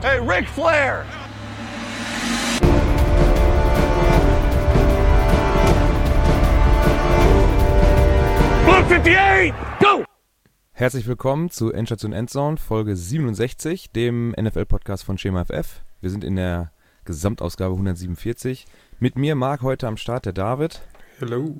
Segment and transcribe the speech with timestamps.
[0.00, 1.04] Hey, Ric Flair!
[8.64, 10.04] Blue 58, go!
[10.70, 15.80] Herzlich willkommen zu Endstation Endzone, Folge 67, dem NFL-Podcast von Schema FF.
[16.00, 16.70] Wir sind in der
[17.04, 18.66] Gesamtausgabe 147.
[19.00, 20.80] Mit mir, Marc, heute am Start der David.
[21.18, 21.56] Hello.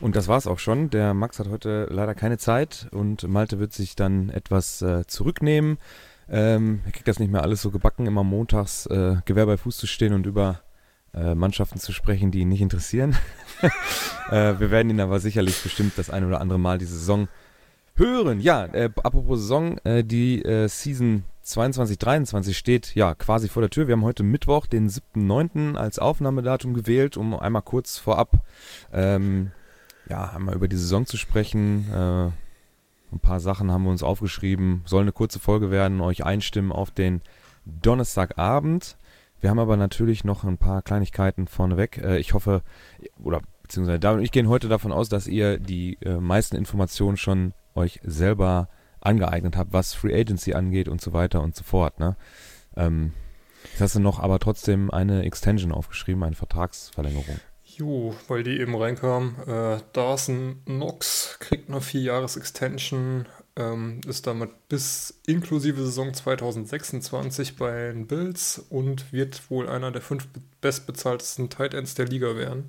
[0.00, 0.90] Und das war's auch schon.
[0.90, 5.78] Der Max hat heute leider keine Zeit und Malte wird sich dann etwas äh, zurücknehmen.
[6.30, 9.76] Ähm, er kriegt das nicht mehr alles so gebacken, immer montags äh, Gewehr bei Fuß
[9.76, 10.60] zu stehen und über
[11.12, 13.16] äh, Mannschaften zu sprechen, die ihn nicht interessieren.
[14.30, 17.28] äh, wir werden ihn aber sicherlich bestimmt das ein oder andere Mal diese Saison
[17.96, 18.40] hören.
[18.40, 23.70] Ja, äh, apropos Saison, äh, die äh, Season 22, 23 steht ja quasi vor der
[23.70, 23.88] Tür.
[23.88, 25.74] Wir haben heute Mittwoch, den 7.9.
[25.74, 28.44] als Aufnahmedatum gewählt, um einmal kurz vorab
[28.92, 29.50] ähm,
[30.08, 31.90] ja, einmal über die Saison zu sprechen.
[31.90, 32.30] Äh,
[33.12, 34.82] ein paar Sachen haben wir uns aufgeschrieben.
[34.84, 37.22] Soll eine kurze Folge werden, euch einstimmen auf den
[37.64, 38.96] Donnerstagabend.
[39.40, 41.98] Wir haben aber natürlich noch ein paar Kleinigkeiten vorneweg.
[41.98, 42.62] Äh, ich hoffe,
[43.22, 47.16] oder beziehungsweise David und ich gehen heute davon aus, dass ihr die äh, meisten Informationen
[47.16, 48.68] schon euch selber
[49.00, 51.98] angeeignet habt, was Free Agency angeht und so weiter und so fort.
[52.00, 52.16] Ne?
[52.76, 53.12] Ähm,
[53.72, 57.40] jetzt hast du noch aber trotzdem eine Extension aufgeschrieben, eine Vertragsverlängerung.
[57.80, 59.36] Jo, weil die eben reinkam.
[59.46, 68.06] Äh, Dawson Knox kriegt eine 4-Jahres-Extension, ähm, ist damit bis inklusive Saison 2026 bei den
[68.06, 70.28] Bills und wird wohl einer der fünf
[70.60, 72.68] bestbezahltesten Tight Ends der Liga werden.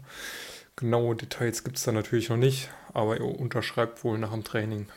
[0.77, 4.87] Genaue Details gibt es da natürlich noch nicht, aber er unterschreibt wohl nach dem Training.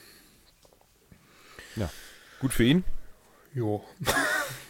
[1.75, 1.91] Ja,
[2.39, 2.85] gut für ihn.
[3.53, 3.85] Jo.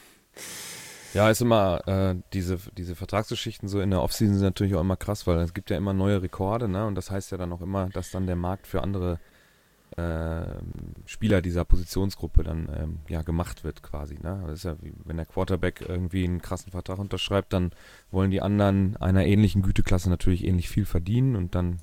[1.14, 4.96] Ja, ist immer, äh, diese, diese Vertragsgeschichten so in der Offseason sind natürlich auch immer
[4.96, 6.86] krass, weil es gibt ja immer neue Rekorde, ne?
[6.86, 9.20] Und das heißt ja dann auch immer, dass dann der Markt für andere
[9.96, 10.42] äh,
[11.06, 14.42] Spieler dieser Positionsgruppe dann ähm, ja gemacht wird quasi, ne?
[14.46, 17.70] Das ist ja wie, wenn der Quarterback irgendwie einen krassen Vertrag unterschreibt, dann
[18.10, 21.78] wollen die anderen einer ähnlichen Güteklasse natürlich ähnlich viel verdienen und dann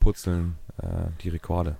[0.00, 1.76] purzeln äh, die Rekorde.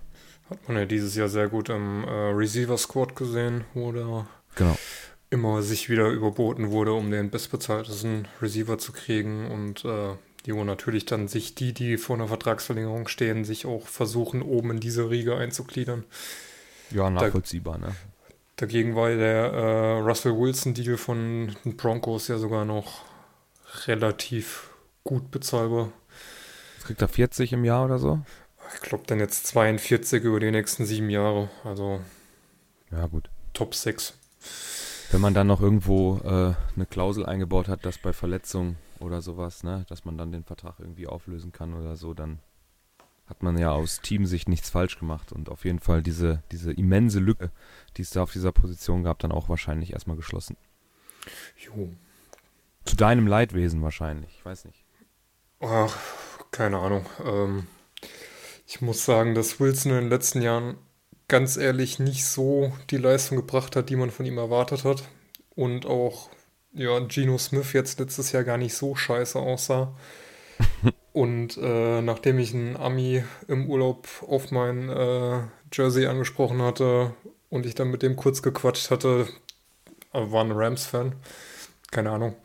[0.48, 4.76] Hat man ja dieses Jahr sehr gut im äh, Receiver Squad gesehen, wo der Genau.
[5.30, 10.14] Immer sich wieder überboten wurde, um den bestbezahltesten Receiver zu kriegen und äh,
[10.46, 14.72] die wo natürlich dann sich die, die vor einer Vertragsverlängerung stehen, sich auch versuchen, oben
[14.72, 16.04] in diese Riege einzugliedern.
[16.92, 17.96] Ja, nachvollziehbar, ne?
[18.54, 23.04] Dagegen war der äh, Russell Wilson-Deal von den Broncos ja sogar noch
[23.86, 24.70] relativ
[25.04, 25.92] gut bezahlbar.
[26.76, 28.20] Jetzt kriegt er 40 im Jahr oder so?
[28.74, 32.00] Ich glaube dann jetzt 42 über die nächsten sieben Jahre, also
[32.90, 33.28] Ja, gut.
[33.52, 34.14] Top 6.
[35.10, 39.62] Wenn man dann noch irgendwo äh, eine Klausel eingebaut hat, dass bei Verletzung oder sowas,
[39.62, 42.40] ne, dass man dann den Vertrag irgendwie auflösen kann oder so, dann
[43.26, 47.18] hat man ja aus Teamsicht nichts falsch gemacht und auf jeden Fall diese, diese immense
[47.18, 47.50] Lücke,
[47.96, 50.56] die es da auf dieser Position gab, dann auch wahrscheinlich erstmal geschlossen.
[51.56, 51.92] Jo.
[52.84, 54.84] Zu deinem Leidwesen wahrscheinlich, ich weiß nicht.
[55.60, 55.96] Ach,
[56.52, 57.06] keine Ahnung.
[57.24, 57.66] Ähm,
[58.66, 60.76] ich muss sagen, dass Wilson in den letzten Jahren
[61.28, 65.04] ganz ehrlich nicht so die Leistung gebracht hat, die man von ihm erwartet hat.
[65.54, 66.30] Und auch,
[66.72, 69.94] ja, Geno Smith jetzt letztes Jahr gar nicht so scheiße aussah.
[71.12, 75.40] Und äh, nachdem ich einen Ami im Urlaub auf mein äh,
[75.72, 77.14] Jersey angesprochen hatte
[77.48, 79.26] und ich dann mit dem kurz gequatscht hatte,
[80.12, 81.14] äh, war ein Rams-Fan,
[81.90, 82.36] keine Ahnung,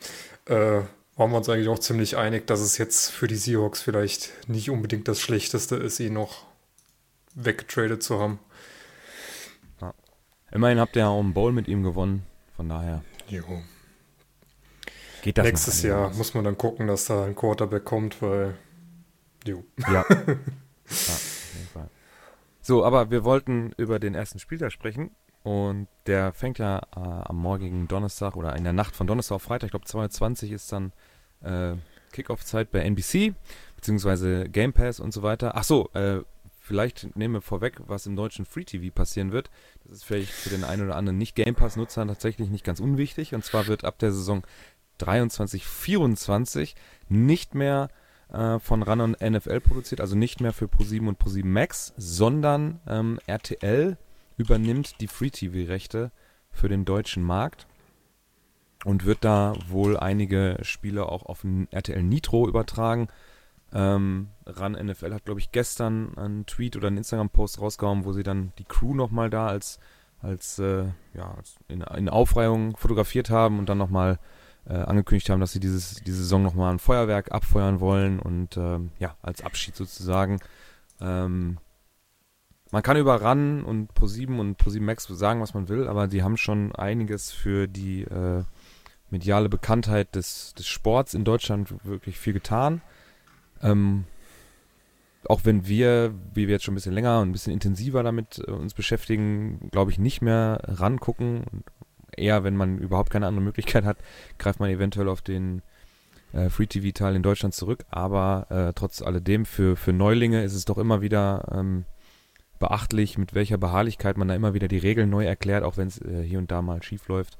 [0.46, 0.82] äh,
[1.18, 4.70] waren wir uns eigentlich auch ziemlich einig, dass es jetzt für die Seahawks vielleicht nicht
[4.70, 6.46] unbedingt das Schlechteste ist, ihn noch
[7.36, 8.40] weggetradet zu haben.
[10.52, 12.26] Immerhin habt ihr ja auch einen Bowl mit ihm gewonnen,
[12.56, 13.44] von daher Jo.
[15.22, 16.18] geht das Nächstes Jahr einigermaßen.
[16.18, 18.56] muss man dann gucken, dass da ein Quarterback kommt, weil.
[19.46, 19.64] Jo.
[19.80, 20.06] Ja.
[20.10, 20.14] ja,
[20.90, 21.90] auf jeden Fall.
[22.62, 25.12] So, aber wir wollten über den ersten Spieltag sprechen.
[25.44, 29.42] Und der fängt ja äh, am morgigen Donnerstag oder in der Nacht von Donnerstag auf
[29.42, 30.92] Freitag, ich glaube 220 ist dann
[31.42, 31.74] äh,
[32.12, 33.34] Kickoff-Zeit bei NBC,
[33.76, 35.54] beziehungsweise Game Pass und so weiter.
[35.56, 36.22] Ach so, äh,
[36.62, 39.50] vielleicht nehmen wir vorweg, was im deutschen Free TV passieren wird.
[39.84, 43.34] Das ist vielleicht für den einen oder anderen nicht Game Pass-Nutzer tatsächlich nicht ganz unwichtig.
[43.34, 44.44] Und zwar wird ab der Saison
[45.00, 46.76] 23, 24
[47.10, 47.90] nicht mehr
[48.32, 52.80] äh, von Run und NFL produziert, also nicht mehr für Pro7 und Pro7 Max, sondern
[52.88, 53.98] ähm, RTL
[54.38, 56.12] übernimmt die Free TV-Rechte
[56.52, 57.68] für den deutschen Markt
[58.86, 63.08] und wird da wohl einige Spiele auch auf RTL Nitro übertragen.
[63.74, 68.24] Ähm, Run NFL hat, glaube ich, gestern einen Tweet oder einen Instagram-Post rausgehauen, wo sie
[68.24, 69.80] dann die Crew nochmal da als,
[70.20, 71.36] als, äh, ja,
[71.68, 74.20] in, in Aufreihung fotografiert haben und dann nochmal
[74.68, 78.92] äh, angekündigt haben, dass sie dieses, diese Saison nochmal ein Feuerwerk abfeuern wollen und ähm,
[79.00, 80.40] ja, als Abschied sozusagen.
[81.00, 81.58] Ähm,
[82.72, 86.24] man kann über RAN und Pro7 und Pro7 Max sagen, was man will, aber die
[86.24, 88.44] haben schon einiges für die, äh,
[89.12, 92.82] mediale Bekanntheit des, des Sports in Deutschland wirklich viel getan.
[93.62, 94.06] Ähm,
[95.28, 98.42] auch wenn wir, wie wir jetzt schon ein bisschen länger und ein bisschen intensiver damit
[98.48, 101.44] äh, uns beschäftigen, glaube ich, nicht mehr rangucken.
[102.16, 103.98] Eher, wenn man überhaupt keine andere Möglichkeit hat,
[104.38, 105.62] greift man eventuell auf den
[106.34, 107.86] äh, Free-TV-Teil in Deutschland zurück.
[107.90, 111.86] Aber äh, trotz alledem, für, für Neulinge ist es doch immer wieder ähm,
[112.60, 116.02] beachtlich, mit welcher Beharrlichkeit man da immer wieder die Regeln neu erklärt, auch wenn es
[116.02, 117.38] äh, hier und da mal schief läuft.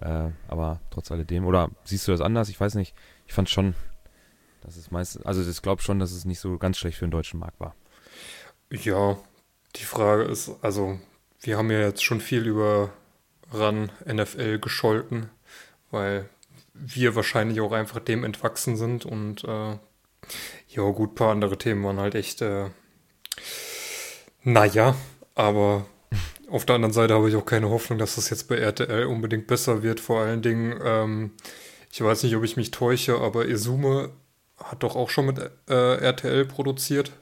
[0.00, 2.48] Äh, aber trotz alledem, oder siehst du das anders?
[2.48, 2.94] Ich weiß nicht.
[3.26, 3.74] Ich fand schon,
[4.64, 7.10] dass es meist, also ich glaube schon, dass es nicht so ganz schlecht für den
[7.10, 7.74] deutschen Markt war.
[8.70, 9.16] Ja,
[9.76, 10.98] die Frage ist, also
[11.40, 12.90] wir haben ja jetzt schon viel über
[13.52, 15.30] RAN NFL gescholten,
[15.90, 16.28] weil
[16.72, 19.76] wir wahrscheinlich auch einfach dem entwachsen sind und äh,
[20.68, 22.70] ja gut, ein paar andere Themen waren halt echt äh,
[24.42, 24.94] naja,
[25.34, 25.86] aber
[26.50, 29.46] auf der anderen Seite habe ich auch keine Hoffnung, dass das jetzt bei RTL unbedingt
[29.46, 30.00] besser wird.
[30.00, 31.30] Vor allen Dingen, ähm,
[31.90, 34.10] ich weiß nicht, ob ich mich täusche, aber Izume
[34.58, 37.12] hat doch auch schon mit äh, RTL produziert.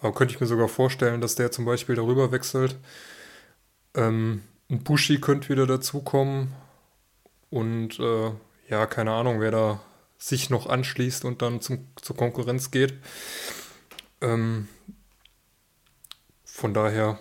[0.00, 2.76] Aber könnte ich mir sogar vorstellen, dass der zum Beispiel darüber wechselt.
[3.94, 6.54] Ähm, ein Bushi könnte wieder dazukommen.
[7.50, 8.30] Und äh,
[8.68, 9.80] ja, keine Ahnung, wer da
[10.18, 12.94] sich noch anschließt und dann zum, zur Konkurrenz geht.
[14.20, 14.68] Ähm,
[16.44, 17.18] von daher,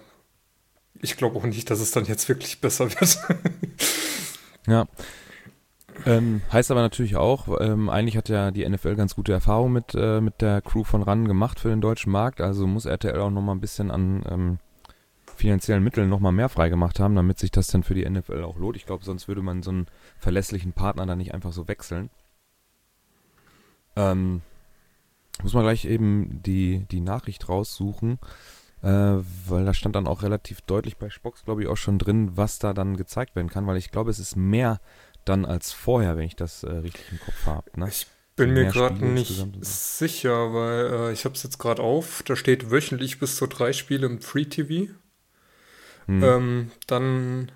[1.02, 3.18] ich glaube auch nicht, dass es dann jetzt wirklich besser wird.
[4.68, 4.88] ja.
[6.06, 9.96] Ähm, heißt aber natürlich auch, ähm, eigentlich hat ja die NFL ganz gute Erfahrung mit,
[9.96, 13.30] äh, mit der Crew von RAN gemacht für den deutschen Markt, also muss RTL auch
[13.30, 14.60] nochmal ein bisschen an ähm,
[15.36, 18.76] finanziellen Mitteln nochmal mehr freigemacht haben, damit sich das dann für die NFL auch lohnt.
[18.76, 22.10] Ich glaube, sonst würde man so einen verlässlichen Partner dann nicht einfach so wechseln.
[23.96, 24.42] Ähm,
[25.44, 28.20] muss man gleich eben die, die Nachricht raussuchen
[28.84, 28.88] äh,
[29.48, 32.60] weil da stand dann auch relativ deutlich bei Spox, glaube ich, auch schon drin, was
[32.60, 34.80] da dann gezeigt werden kann, weil ich glaube, es ist mehr
[35.28, 37.80] dann als vorher, wenn ich das äh, richtig im Kopf habe.
[37.80, 37.88] Ne?
[37.90, 42.36] Ich bin mir gerade nicht sicher, weil äh, ich habe es jetzt gerade auf, da
[42.36, 44.92] steht wöchentlich bis zu drei Spiele im Free TV.
[46.06, 46.24] Hm.
[46.24, 47.52] Ähm, dann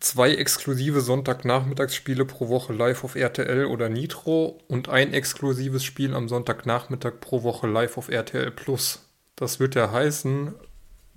[0.00, 6.28] zwei exklusive Sonntagnachmittagsspiele pro Woche live auf RTL oder Nitro und ein exklusives Spiel am
[6.28, 9.08] Sonntagnachmittag pro Woche live auf RTL Plus.
[9.36, 10.54] Das wird ja heißen,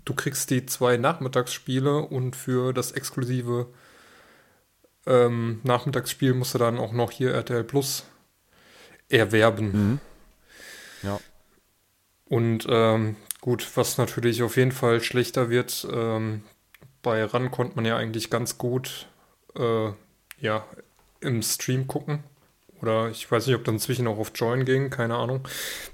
[0.06, 3.68] du kriegst die zwei Nachmittagsspiele und für das exklusive
[5.09, 8.06] ähm, Nachmittagsspiel musst du dann auch noch hier RTL Plus
[9.09, 9.71] erwerben.
[9.71, 10.00] Mhm.
[11.03, 11.19] Ja.
[12.25, 16.44] Und ähm, gut, was natürlich auf jeden Fall schlechter wird, ähm,
[17.01, 19.07] bei RAN konnte man ja eigentlich ganz gut
[19.57, 19.89] äh,
[20.39, 20.65] ja,
[21.21, 22.23] im Stream gucken.
[22.81, 25.45] Oder ich weiß nicht, ob dann inzwischen auch auf Join ging, keine Ahnung.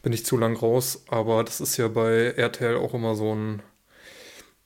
[0.03, 1.03] Bin ich zu lang raus.
[1.07, 3.63] Aber das ist ja bei RTL auch immer so ein,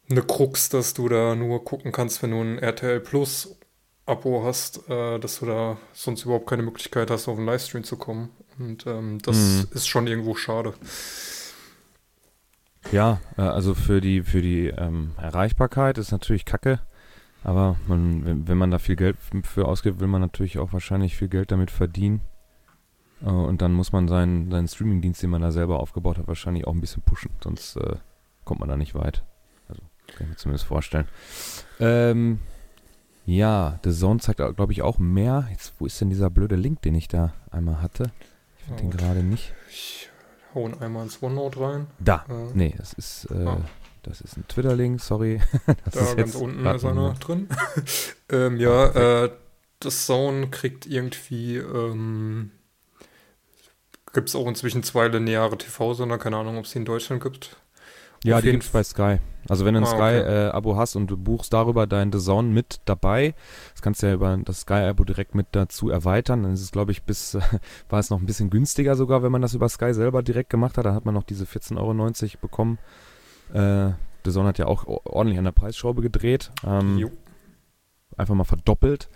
[0.10, 3.59] eine Krux, dass du da nur gucken kannst, wenn du ein RTL Plus
[4.10, 7.98] Abo hast, äh, dass du da sonst überhaupt keine Möglichkeit hast, auf einen Livestream zu
[7.98, 8.30] kommen.
[8.58, 9.68] Und ähm, das mhm.
[9.74, 10.74] ist schon irgendwo schade.
[12.92, 16.80] Ja, äh, also für die, für die ähm, Erreichbarkeit ist natürlich kacke.
[17.44, 21.16] Aber man, wenn, wenn man da viel Geld für ausgibt, will man natürlich auch wahrscheinlich
[21.16, 22.22] viel Geld damit verdienen.
[23.22, 26.68] Äh, und dann muss man seinen, seinen Streaming-Dienst, den man da selber aufgebaut hat, wahrscheinlich
[26.68, 27.32] auch ein bisschen pushen.
[27.44, 27.96] Sonst äh,
[28.44, 29.24] kommt man da nicht weit.
[29.68, 31.08] Also kann ich mir zumindest vorstellen.
[31.80, 32.40] Ähm,
[33.30, 35.48] ja, The Zone zeigt, glaube ich, auch mehr.
[35.52, 38.12] Jetzt, wo ist denn dieser blöde Link, den ich da einmal hatte?
[38.58, 39.54] Ich finde den gerade nicht.
[39.70, 40.10] Ich
[40.56, 41.88] hau ihn einmal ins OneNote rein.
[42.00, 42.26] Da.
[42.28, 43.28] Äh, nee, es ist.
[43.32, 43.62] Äh, ah.
[44.04, 45.42] Das ist ein Twitter-Link, sorry.
[45.86, 47.50] Das da ganz unten ist einer drin.
[48.30, 49.32] ähm, ja, äh,
[49.80, 52.52] das Zone kriegt irgendwie, ähm,
[54.14, 57.58] gibt es auch inzwischen zwei lineare TV-Sender, keine Ahnung, ob es die in Deutschland gibt.
[58.24, 59.20] Ja, Auf die gibt es bei Sky.
[59.48, 60.78] Also wenn du ein ah, Sky-Abo okay.
[60.78, 63.34] äh, hast und du buchst darüber dein The Zone mit dabei,
[63.74, 66.44] das kannst du ja über das Sky-Abo direkt mit dazu erweitern.
[66.44, 67.42] Dann ist es, glaube ich, bis, äh,
[67.90, 70.78] war es noch ein bisschen günstiger sogar, wenn man das über Sky selber direkt gemacht
[70.78, 70.86] hat.
[70.86, 72.78] Da hat man noch diese 14,90 Euro bekommen.
[73.54, 73.92] Äh,
[74.26, 76.52] The Zone hat ja auch ordentlich an der Preisschraube gedreht.
[76.66, 77.10] Ähm,
[78.18, 79.10] einfach mal verdoppelt.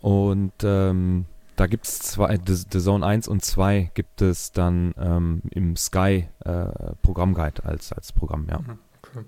[0.00, 1.26] Und ähm,
[1.56, 5.76] da gibt es zwei, The, The, Zone 1 und 2 gibt es dann ähm, im
[5.76, 8.60] Sky äh, Programmguide als, als Programm, ja.
[8.60, 8.78] Mhm,
[9.10, 9.24] okay.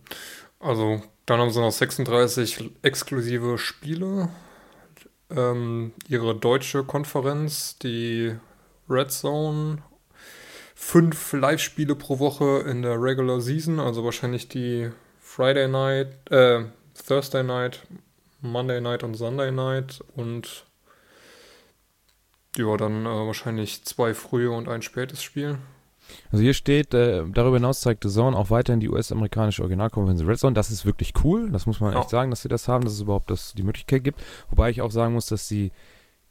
[0.60, 4.28] Also dann haben sie noch 36 exklusive Spiele.
[5.30, 8.34] Ähm, ihre deutsche Konferenz, die
[8.88, 9.82] Red Zone
[10.82, 16.64] fünf Live-Spiele pro Woche in der Regular Season, also wahrscheinlich die Friday Night, äh,
[17.06, 17.86] Thursday Night,
[18.40, 20.66] Monday Night und Sunday Night und
[22.56, 25.58] ja, dann äh, wahrscheinlich zwei frühe und ein spätes Spiel.
[26.31, 30.38] Also hier steht, äh, darüber hinaus zeigt The Zone auch weiterhin die US-amerikanische Originalkonferenz Red
[30.38, 30.54] Zone.
[30.54, 33.00] Das ist wirklich cool, das muss man echt sagen, dass sie das haben, dass es
[33.00, 34.21] überhaupt das, die Möglichkeit gibt.
[34.50, 35.73] Wobei ich auch sagen muss, dass sie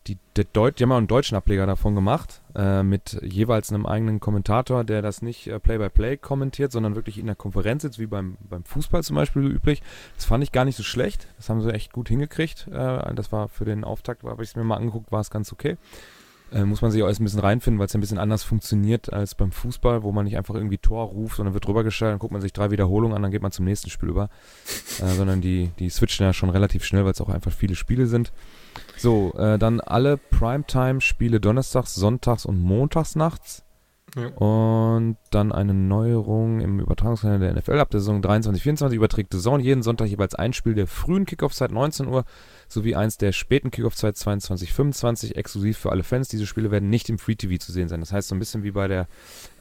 [0.08, 3.86] die, der Deut die haben auch einen deutschen Ableger davon gemacht, äh, mit jeweils einem
[3.86, 8.08] eigenen Kommentator, der das nicht äh, Play-by-Play kommentiert, sondern wirklich in der Konferenz sitzt, wie
[8.08, 9.84] beim, beim Fußball zum Beispiel üblich.
[10.16, 11.28] Das fand ich gar nicht so schlecht.
[11.38, 12.68] Das haben sie echt gut hingekriegt.
[12.68, 15.54] Äh, das war für den Auftakt, habe ich es mir mal angeguckt, war es ganz
[15.54, 15.78] okay.
[16.51, 18.43] Äh, muss man sich auch erst ein bisschen reinfinden, weil es ja ein bisschen anders
[18.43, 22.12] funktioniert als beim Fußball, wo man nicht einfach irgendwie Tor ruft, sondern wird drüber gestellt,
[22.12, 24.29] dann guckt man sich drei Wiederholungen an, dann geht man zum nächsten Spiel über.
[25.00, 28.05] Äh, sondern die, die switchen ja schon relativ schnell, weil es auch einfach viele Spiele
[28.05, 28.34] sind.
[28.98, 33.63] So, äh, dann alle Primetime-Spiele donnerstags, sonntags und montags nachts.
[34.15, 34.27] Ja.
[34.27, 39.63] Und dann eine Neuerung im Übertragungskanal der NFL ab der Saison 23-24 überträgt The Zone
[39.63, 42.25] jeden Sonntag jeweils ein Spiel der frühen Kickoff-Zeit 19 Uhr
[42.72, 46.28] sowie eins der späten Kickoff-Zeit 22-25 exklusiv für alle Fans.
[46.28, 48.00] Diese Spiele werden nicht im Free TV zu sehen sein.
[48.00, 49.08] Das heißt so ein bisschen wie bei der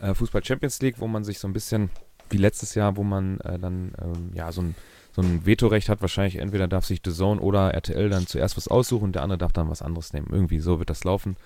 [0.00, 1.90] äh, Fußball Champions League, wo man sich so ein bisschen
[2.30, 4.74] wie letztes Jahr, wo man äh, dann ähm, ja so ein
[5.12, 8.68] so ein Vetorecht hat, wahrscheinlich entweder darf sich The Zone oder RTL dann zuerst was
[8.68, 10.28] aussuchen und der andere darf dann was anderes nehmen.
[10.30, 11.36] Irgendwie so wird das laufen.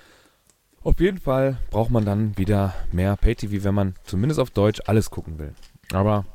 [0.83, 5.11] Auf jeden Fall braucht man dann wieder mehr Pay-TV, wenn man zumindest auf Deutsch alles
[5.11, 5.54] gucken will.
[5.94, 6.26] Aber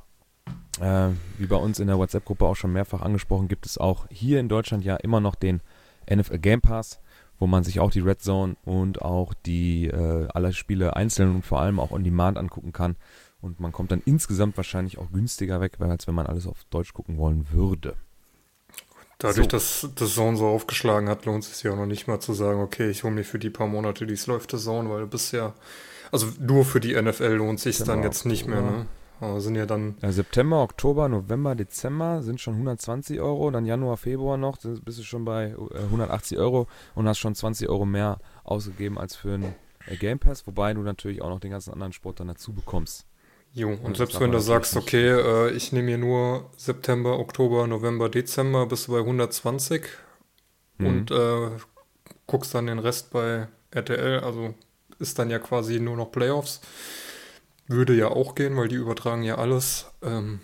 [0.79, 4.39] äh, wie bei uns in der WhatsApp-Gruppe auch schon mehrfach angesprochen, gibt es auch hier
[4.39, 5.61] in Deutschland ja immer noch den
[6.09, 6.99] NFL Game Pass,
[7.39, 11.45] wo man sich auch die Red Zone und auch die äh, alle Spiele einzeln und
[11.45, 12.95] vor allem auch on Demand angucken kann.
[13.41, 16.93] Und man kommt dann insgesamt wahrscheinlich auch günstiger weg, als wenn man alles auf Deutsch
[16.93, 17.95] gucken wollen würde.
[19.17, 19.49] Dadurch, So.
[19.49, 22.33] dass das Zone so aufgeschlagen hat, lohnt es sich ja auch noch nicht mal zu
[22.33, 25.09] sagen, okay, ich hole mir für die paar Monate, die es läuft, das Zone, weil
[25.31, 25.53] ja,
[26.11, 28.85] also nur für die NFL lohnt sich dann September, jetzt nicht mehr, ne?
[29.21, 33.97] Aber sind ja dann, Ja, September, Oktober, November, Dezember sind schon 120 Euro, dann Januar,
[33.97, 37.85] Februar noch, dann bist du schon bei äh, 180 Euro und hast schon 20 Euro
[37.85, 39.55] mehr ausgegeben als für einen
[39.87, 43.05] äh, Game Pass, wobei du natürlich auch noch den ganzen anderen Sport dann dazu bekommst.
[43.53, 47.19] jo, das und selbst darf wenn du sagst, okay, äh, ich nehme mir nur September,
[47.19, 49.83] Oktober, November, Dezember, bist du bei 120
[50.77, 50.87] Mhm.
[50.87, 51.49] und äh,
[52.25, 54.53] guckst dann den Rest bei RTL, also
[54.99, 56.61] ist dann ja quasi nur noch Playoffs.
[57.69, 59.85] Würde ja auch gehen, weil die übertragen ja alles.
[60.01, 60.41] Ähm,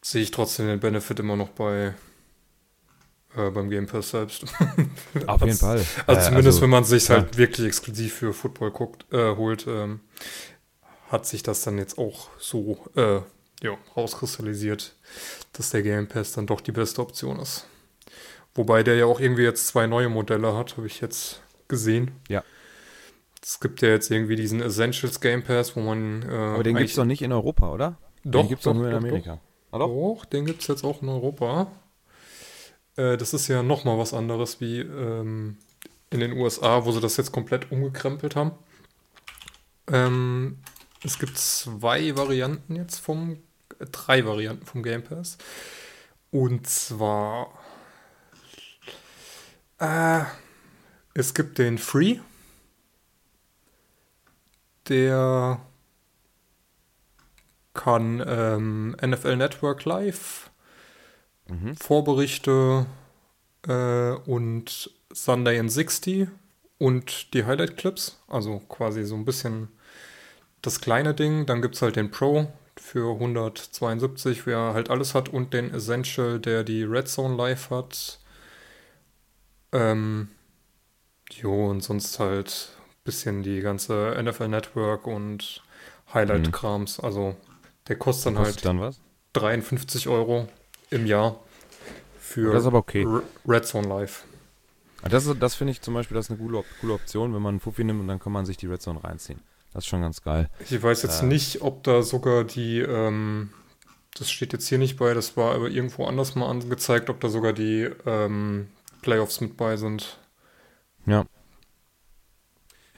[0.00, 1.94] sehe ich trotzdem den Benefit immer noch bei
[3.36, 4.44] äh, beim Game Pass selbst.
[5.26, 5.84] Auf jeden Also- Fall.
[6.06, 7.18] Also Äh, zumindest wenn man sich klar.
[7.22, 10.00] halt wirklich exklusiv für Football guckt, äh, holt, ähm,
[11.10, 13.20] hat sich das dann jetzt auch so äh,
[13.62, 14.94] ja, rauskristallisiert,
[15.54, 17.66] dass der Game Pass dann doch die beste Option ist.
[18.54, 22.12] Wobei der ja auch irgendwie jetzt zwei neue Modelle hat, habe ich jetzt gesehen.
[22.28, 22.42] Ja.
[23.42, 26.22] Es gibt ja jetzt irgendwie diesen Essentials Game Pass, wo man.
[26.22, 27.98] Äh, Aber den gibt es doch nicht in Europa, oder?
[28.24, 29.40] Doch, den gibt es doch, nur in Amerika.
[29.72, 29.88] Doch, doch?
[29.88, 31.70] doch den gibt es jetzt auch in Europa.
[32.96, 35.58] Äh, das ist ja nochmal was anderes wie ähm,
[36.10, 38.52] in den USA, wo sie das jetzt komplett umgekrempelt haben.
[39.88, 40.58] Ähm,
[41.04, 43.38] es gibt zwei Varianten jetzt vom,
[43.78, 45.38] äh, drei Varianten vom Game Pass.
[46.30, 47.52] Und zwar,
[49.78, 50.22] äh,
[51.14, 52.18] es gibt den Free,
[54.88, 55.60] der
[57.74, 60.50] kann ähm, NFL Network Live,
[61.48, 61.76] Mhm.
[61.76, 62.86] Vorberichte
[63.68, 66.28] äh, und Sunday in 60
[66.78, 69.68] und die Highlight Clips, also quasi so ein bisschen
[70.62, 71.46] das kleine Ding.
[71.46, 76.38] Dann gibt es halt den Pro für 172, wer halt alles hat, und den Essential,
[76.40, 78.18] der die Red Zone Live hat.
[79.72, 80.28] Ähm,
[81.30, 82.75] jo, und sonst halt
[83.06, 85.62] bisschen die ganze NFL Network und
[86.12, 87.00] Highlight-Krams.
[87.00, 87.34] Also
[87.88, 89.00] der kostet dann Kostet halt dann was?
[89.32, 90.48] 53 Euro
[90.90, 91.40] im Jahr
[92.20, 93.06] für Das ist aber okay.
[93.46, 94.24] Red Zone Live.
[95.02, 97.54] Ah, Das, das finde ich zum Beispiel, das ist eine coole, coole Option, wenn man
[97.54, 99.40] einen Fuffi nimmt und dann kann man sich die Red Zone reinziehen.
[99.72, 100.48] Das ist schon ganz geil.
[100.68, 101.26] Ich weiß jetzt Äh.
[101.26, 103.50] nicht, ob da sogar die, ähm,
[104.18, 107.28] das steht jetzt hier nicht bei, das war aber irgendwo anders mal angezeigt, ob da
[107.28, 108.68] sogar die ähm,
[109.02, 110.18] Playoffs mit bei sind.
[111.04, 111.26] Ja.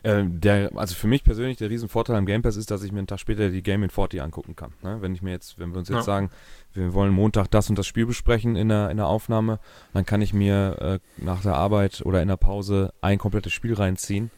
[0.03, 2.99] Äh, der, also für mich persönlich der Riesenvorteil am Game Pass ist, dass ich mir
[2.99, 4.73] einen Tag später die Game in 40 angucken kann.
[4.83, 4.99] Ne?
[5.01, 6.03] Wenn ich mir jetzt, wenn wir uns jetzt Ja.
[6.03, 6.31] sagen,
[6.73, 9.59] wir wollen Montag das und das Spiel besprechen in der, in der Aufnahme,
[9.93, 13.75] dann kann ich mir äh, nach der Arbeit oder in der Pause ein komplettes Spiel
[13.75, 14.31] reinziehen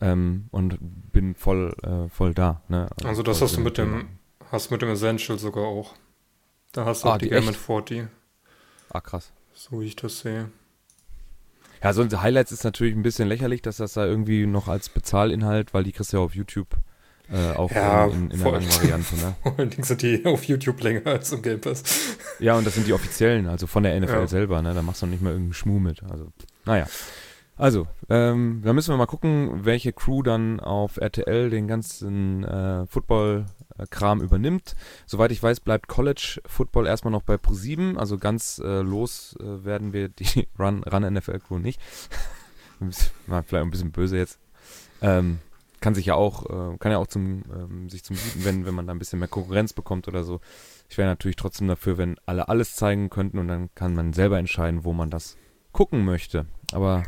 [0.00, 0.78] ähm, und
[1.12, 2.62] bin voll, äh, voll da.
[2.68, 2.88] Ne?
[3.04, 4.08] Also das voll hast du mit dem,
[4.50, 5.94] hast mit dem Essential sogar auch.
[6.72, 8.06] Da hast du Ah, auch die die Game in 40,
[8.90, 9.32] Ah, krass.
[9.52, 10.50] so wie ich das sehe.
[11.82, 14.88] Ja, so ein Highlights ist natürlich ein bisschen lächerlich, dass das da irgendwie noch als
[14.88, 16.68] Bezahlinhalt, weil die kriegst du ja auf YouTube
[17.32, 19.16] äh, auch Ja, in, in, in der langen Variante.
[19.16, 19.34] Ne?
[19.56, 21.82] Allerdings sind die auf YouTube länger als im Game Pass.
[22.38, 24.26] Ja, und das sind die offiziellen, also von der NFL Ja.
[24.26, 24.74] selber, ne?
[24.74, 26.02] Da machst du nicht mal irgendeinen Schmuh mit.
[26.02, 26.28] Also,
[26.64, 26.86] naja.
[27.56, 32.86] Also, ähm, da müssen wir mal gucken, welche Crew dann auf RTL den ganzen äh,
[33.82, 34.74] Football-Kram übernimmt.
[35.06, 37.96] Soweit ich weiß, bleibt College Football erstmal noch bei Pro7.
[37.96, 41.80] Also ganz äh, los äh, werden wir die Run, Run NFL Crew nicht.
[42.80, 44.38] Vielleicht ein bisschen böse jetzt.
[45.00, 45.38] Ähm,
[45.80, 48.74] kann sich ja auch, äh, kann ja auch zum, ähm, sich zum Guten wenden, wenn
[48.74, 50.40] man da ein bisschen mehr Konkurrenz bekommt oder so.
[50.88, 54.38] Ich wäre natürlich trotzdem dafür, wenn alle alles zeigen könnten und dann kann man selber
[54.38, 55.36] entscheiden, wo man das
[55.72, 56.46] gucken möchte.
[56.72, 57.04] Aber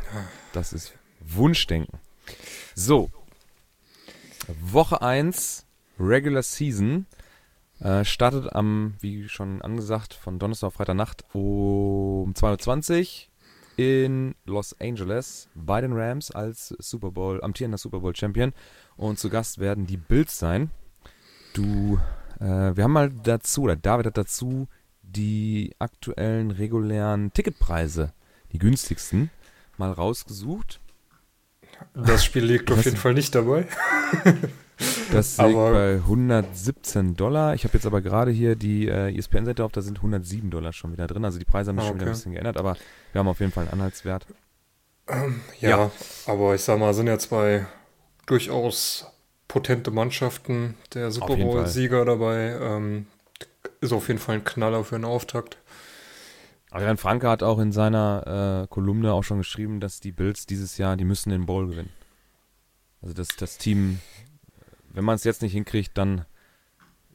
[0.52, 1.98] das ist Wunschdenken.
[2.74, 3.10] So.
[4.60, 5.63] Woche 1,
[5.98, 7.06] Regular Season,
[7.80, 13.34] äh, startet am, wie schon angesagt, von Donnerstag auf Freitagnacht um 2.20 Uhr
[13.76, 18.52] in Los Angeles bei den Rams als Super Bowl, amtierender Super Bowl Champion.
[18.96, 20.70] Und zu Gast werden die Bills sein.
[21.52, 21.98] Du,
[22.38, 24.68] äh, wir haben mal dazu, oder David hat dazu
[25.02, 28.12] die aktuellen regulären Ticketpreise,
[28.52, 29.30] die günstigsten,
[29.76, 30.80] mal rausgesucht.
[31.94, 33.66] Das Spiel liegt auf jeden Fall nicht dabei.
[35.12, 37.54] Das liegt bei 117 Dollar.
[37.54, 40.92] Ich habe jetzt aber gerade hier die äh, ESPN-Seite auf, da sind 107 Dollar schon
[40.92, 41.24] wieder drin.
[41.24, 41.90] Also die Preise haben sich okay.
[41.90, 42.76] schon wieder ein bisschen geändert, aber
[43.12, 44.26] wir haben auf jeden Fall einen Anhaltswert.
[45.08, 45.90] Ähm, ja, ja,
[46.26, 47.66] aber ich sag mal, sind ja zwei
[48.26, 49.06] durchaus
[49.48, 50.76] potente Mannschaften.
[50.94, 53.06] Der Super Bowl-Sieger dabei ähm,
[53.80, 55.58] ist auf jeden Fall ein Knaller für einen Auftakt.
[56.70, 60.76] Adrian Franke hat auch in seiner äh, Kolumne auch schon geschrieben, dass die Bills dieses
[60.76, 61.92] Jahr, die müssen den Bowl gewinnen.
[63.00, 64.00] Also das, das Team
[64.94, 66.24] wenn man es jetzt nicht hinkriegt, dann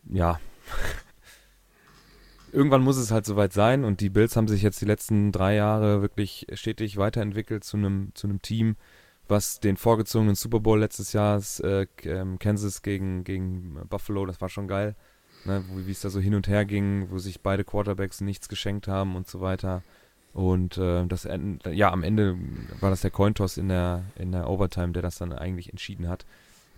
[0.09, 0.39] ja.
[2.51, 5.55] Irgendwann muss es halt soweit sein und die Bills haben sich jetzt die letzten drei
[5.55, 8.75] Jahre wirklich stetig weiterentwickelt zu einem zu einem Team,
[9.27, 14.49] was den vorgezogenen Super Bowl letztes Jahr äh, ähm, Kansas gegen gegen Buffalo, das war
[14.49, 14.95] schon geil,
[15.45, 18.87] ne, wie es da so hin und her ging, wo sich beide Quarterbacks nichts geschenkt
[18.87, 19.83] haben und so weiter.
[20.33, 21.27] Und äh, das
[21.71, 22.37] ja am Ende
[22.79, 26.25] war das der Cointoss in der in der Overtime, der das dann eigentlich entschieden hat.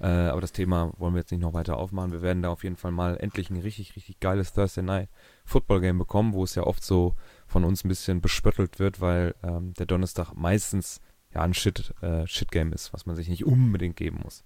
[0.02, 2.12] Äh, aber das Thema wollen wir jetzt nicht noch weiter aufmachen.
[2.12, 5.10] Wir werden da auf jeden Fall mal endlich ein richtig, richtig geiles Thursday Night
[5.46, 7.16] Football Game bekommen, wo es ja oft so
[7.46, 11.02] von uns ein bisschen bespöttelt wird, weil ähm, der Donnerstag meistens
[11.36, 14.44] ja ein Shit, äh, Shit Game ist, was man sich nicht unbedingt geben muss.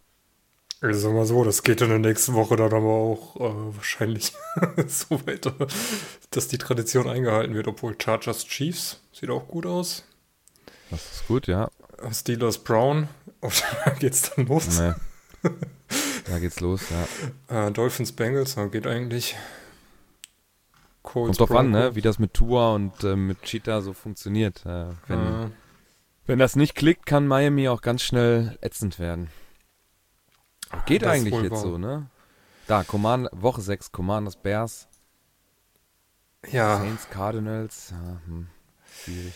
[0.81, 4.33] Ich sag mal so, das geht in der nächsten Woche dann aber auch äh, wahrscheinlich
[4.87, 5.55] so weiter,
[6.31, 10.03] dass die Tradition eingehalten wird, obwohl Chargers Chiefs sieht auch gut aus.
[10.91, 11.71] Das ist gut, ja.
[12.11, 13.07] Steelers Brown,
[13.85, 14.79] da geht's dann los.
[14.79, 14.93] Nee.
[16.27, 16.81] da geht's los,
[17.49, 17.67] ja.
[17.67, 19.35] Äh, Dolphins Bengals, ja, geht eigentlich.
[21.03, 21.95] Colts Kommt drauf an, ne?
[21.95, 24.65] wie das mit Tua und äh, mit Cheetah so funktioniert.
[24.65, 25.49] Äh, wenn, äh.
[26.25, 29.29] wenn das nicht klickt, kann Miami auch ganz schnell ätzend werden.
[30.85, 31.59] Geht das eigentlich jetzt wahr.
[31.59, 32.09] so, ne?
[32.67, 34.87] Da, Command Woche 6, Commanders Bears.
[36.51, 36.77] Ja.
[36.79, 37.91] Saints Cardinals.
[37.91, 38.47] Ja, hm,
[39.03, 39.33] schwierig.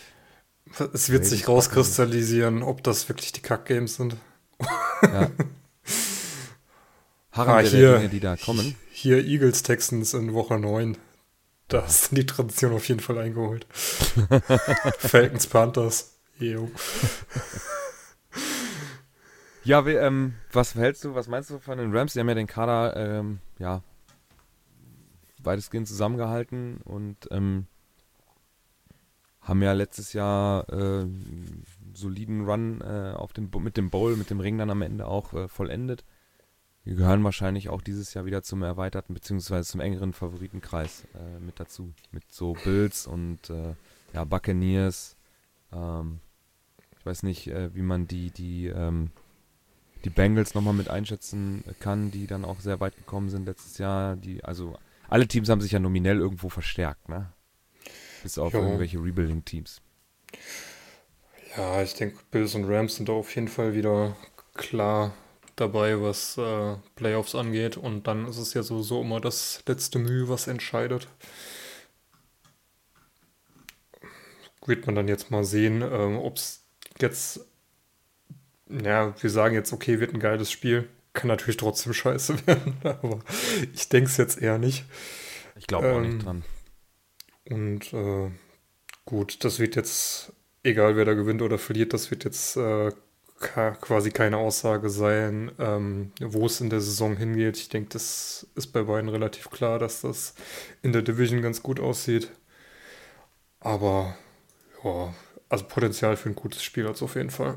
[0.92, 4.16] Es wird sich rauskristallisieren, ob das wirklich die Kack-Games sind.
[5.02, 5.30] Ja.
[7.32, 8.74] Harren ah, hier, Dinge, die da kommen.
[8.92, 10.96] Hier Eagles Texans in Woche 9.
[11.68, 13.66] Da ist die Tradition auf jeden Fall eingeholt.
[14.98, 16.16] Falcons Panthers.
[16.40, 16.68] Ew.
[19.62, 22.14] Ja, wie, ähm, was hältst du, was meinst du von den Rams?
[22.14, 23.82] Die haben ja den Kader, ähm, ja,
[25.42, 27.66] weitestgehend zusammengehalten und ähm,
[29.42, 31.06] haben ja letztes Jahr äh,
[32.00, 35.32] soliden Run äh, auf dem, mit dem Bowl, mit dem Ring dann am Ende auch
[35.34, 36.04] äh, vollendet.
[36.84, 41.60] Wir gehören wahrscheinlich auch dieses Jahr wieder zum erweiterten beziehungsweise zum engeren Favoritenkreis äh, mit
[41.60, 41.92] dazu.
[42.10, 43.74] Mit so Bills und äh,
[44.14, 45.16] ja, Buccaneers.
[45.72, 46.20] Ähm,
[46.98, 49.10] ich weiß nicht, äh, wie man die, die, ähm,
[50.04, 54.16] die Bengals nochmal mit einschätzen kann, die dann auch sehr weit gekommen sind letztes Jahr.
[54.16, 54.76] Die, also
[55.08, 57.32] alle Teams haben sich ja nominell irgendwo verstärkt, ne?
[58.22, 58.60] Bis auf jo.
[58.60, 59.80] irgendwelche Rebuilding-Teams.
[61.56, 64.16] Ja, ich denke, Bills und Rams sind da auf jeden Fall wieder
[64.54, 65.12] klar
[65.56, 67.76] dabei, was äh, Playoffs angeht.
[67.76, 71.08] Und dann ist es ja sowieso immer das letzte Mühe, was entscheidet.
[74.64, 76.64] Wird man dann jetzt mal sehen, ähm, ob es
[77.00, 77.40] jetzt,
[78.68, 80.88] ja, wir sagen jetzt, okay, wird ein geiles Spiel.
[81.12, 83.20] Kann natürlich trotzdem scheiße werden, aber
[83.74, 84.84] ich denke es jetzt eher nicht.
[85.56, 86.44] Ich glaube ähm, auch nicht ähm, dran.
[87.48, 88.30] Und äh,
[89.04, 92.90] gut, das wird jetzt, egal wer da gewinnt oder verliert, das wird jetzt äh,
[93.38, 97.56] quasi keine Aussage sein, ähm, wo es in der Saison hingeht.
[97.56, 100.34] Ich denke, das ist bei beiden relativ klar, dass das
[100.82, 102.30] in der Division ganz gut aussieht.
[103.60, 104.14] Aber
[104.84, 105.14] ja,
[105.48, 107.56] also Potenzial für ein gutes Spiel hat es auf jeden Fall.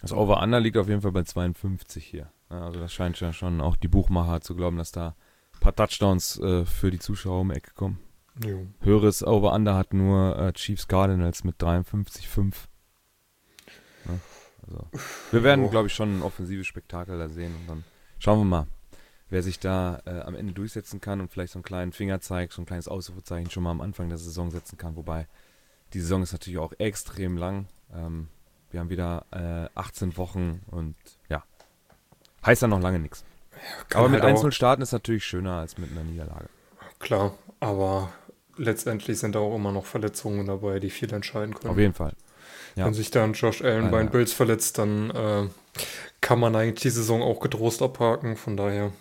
[0.00, 2.30] Das Over-Under liegt auf jeden Fall bei 52 hier.
[2.48, 5.16] Also das scheint ja schon auch die Buchmacher zu glauben, dass da
[5.54, 7.98] ein paar Touchdowns äh, für die Zuschauer um die Ecke kommen.
[8.44, 8.66] Jo.
[8.80, 12.54] Höheres Over-Under hat nur äh, Chiefs Cardinals mit 53,5.
[14.04, 14.20] Ne?
[14.66, 14.84] Also,
[15.30, 17.84] wir werden, glaube ich, schon ein offensives Spektakel da sehen und dann
[18.18, 18.66] schauen wir mal,
[19.30, 22.62] wer sich da äh, am Ende durchsetzen kann und vielleicht so einen kleinen Fingerzeig, so
[22.62, 24.96] ein kleines Ausrufezeichen schon mal am Anfang der Saison setzen kann.
[24.96, 25.26] Wobei
[25.94, 27.66] die Saison ist natürlich auch extrem lang.
[27.94, 28.28] Ähm,
[28.70, 30.94] wir haben wieder äh, 18 Wochen und
[31.30, 31.42] ja,
[32.44, 33.24] heißt dann noch lange nichts.
[33.88, 36.48] Kann Aber mit halt auch- einzelnen Starten ist natürlich schöner als mit einer Niederlage.
[36.98, 38.12] Klar, aber
[38.56, 41.70] letztendlich sind da auch immer noch Verletzungen dabei, die viel entscheiden können.
[41.70, 42.14] Auf jeden Fall.
[42.74, 42.86] Ja.
[42.86, 44.10] Wenn sich dann Josh Allen bei den.
[44.10, 45.48] Bills verletzt, dann äh,
[46.20, 48.36] kann man eigentlich die Saison auch getrost abhaken.
[48.36, 48.92] Von daher,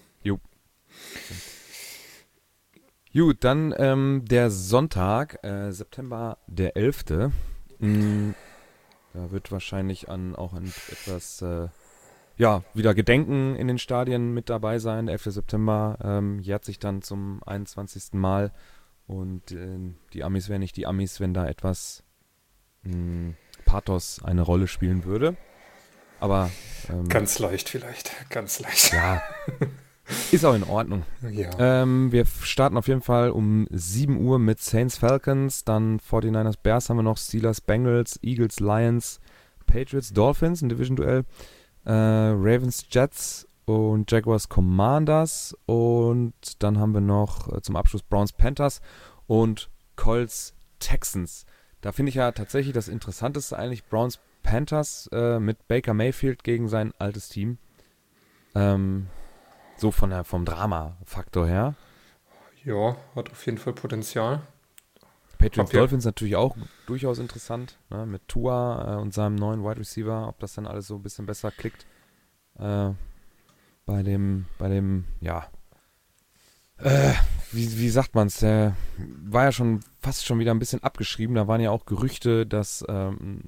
[3.15, 7.31] Gut, dann ähm, der Sonntag, äh, September der 11.
[7.79, 8.31] Mm,
[9.13, 11.69] da wird wahrscheinlich an auch an etwas, äh,
[12.35, 15.05] ja, wieder Gedenken in den Stadien mit dabei sein.
[15.05, 15.23] Der 11.
[15.27, 18.15] September ähm, jährt sich dann zum 21.
[18.15, 18.51] Mal
[19.07, 19.77] und äh,
[20.13, 22.03] die Amis wären nicht die Amis, wenn da etwas
[22.83, 23.33] mh,
[23.65, 25.35] Pathos eine Rolle spielen würde.
[26.19, 26.49] Aber
[26.89, 28.93] ähm, ganz leicht vielleicht, ganz leicht.
[28.93, 29.21] ja,
[30.31, 31.03] ist auch in Ordnung.
[31.31, 36.55] Ja, Ähm, wir starten auf jeden Fall um 7 Uhr mit Saints Falcons, dann 49ers
[36.61, 39.19] Bears haben wir noch, Steelers Bengals, Eagles Lions,
[39.65, 41.25] Patriots Dolphins, ein Division-Duell,
[41.85, 48.33] äh, Ravens Jets und Jaguars Commanders und dann haben wir noch äh, zum Abschluss Browns
[48.33, 48.81] Panthers
[49.27, 51.45] und Colts Texans.
[51.81, 56.67] Da finde ich ja tatsächlich das Interessanteste eigentlich Browns Panthers äh, mit Baker Mayfield gegen
[56.67, 57.57] sein altes Team.
[58.53, 59.07] Ähm,
[59.77, 61.75] so von der, vom Drama-Faktor her.
[62.63, 64.41] ja, hat auf jeden Fall Potenzial.
[65.37, 66.55] Patriots Dolphins natürlich auch
[66.87, 70.87] durchaus interessant, ne, mit Tua äh, und seinem neuen Wide Receiver, ob das dann alles
[70.87, 71.85] so ein bisschen besser klickt.
[72.57, 72.91] Äh,
[73.85, 75.47] bei dem, bei dem, ja,
[76.77, 77.13] äh,
[77.51, 81.35] wie, wie sagt man's, der war ja schon fast schon wieder ein bisschen abgeschrieben.
[81.35, 83.41] Da waren ja auch Gerüchte, dass ähm,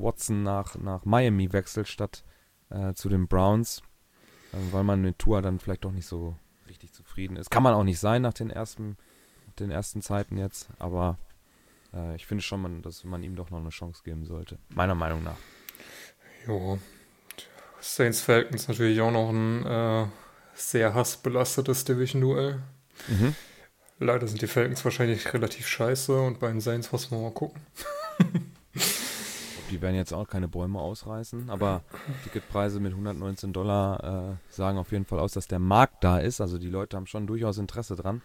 [0.00, 2.24] Watson nach, nach Miami wechselt statt
[2.70, 3.82] äh, zu den Browns,
[4.52, 6.36] äh, weil man mit Tua dann vielleicht doch nicht so
[6.68, 7.50] richtig zufrieden ist.
[7.50, 8.96] Kann man auch nicht sein nach den ersten
[9.58, 11.18] den ersten Zeiten jetzt, aber
[11.92, 14.58] äh, ich finde schon, man, dass man ihm doch noch eine Chance geben sollte.
[14.70, 15.36] Meiner Meinung nach.
[16.46, 16.78] Ja,
[17.80, 20.06] Saints Falcons natürlich auch noch ein äh,
[20.54, 22.62] sehr hassbelastetes Division-Duell.
[23.08, 23.34] Mhm.
[23.98, 27.60] Leider sind die Falcons wahrscheinlich relativ scheiße und bei den Saints muss man mal gucken.
[29.70, 31.82] Die werden jetzt auch keine Bäume ausreißen, aber
[32.24, 36.40] Ticketpreise mit 119 Dollar äh, sagen auf jeden Fall aus, dass der Markt da ist.
[36.40, 38.20] Also die Leute haben schon durchaus Interesse dran.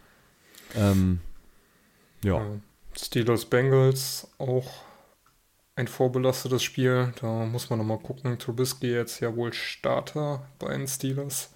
[0.76, 1.20] Ähm,
[2.24, 2.42] ja,
[2.98, 4.84] Steelers Bengals auch
[5.76, 7.14] ein vorbelastetes Spiel.
[7.22, 8.38] Da muss man nochmal gucken.
[8.40, 11.52] Trubisky jetzt ja wohl Starter bei den Steelers.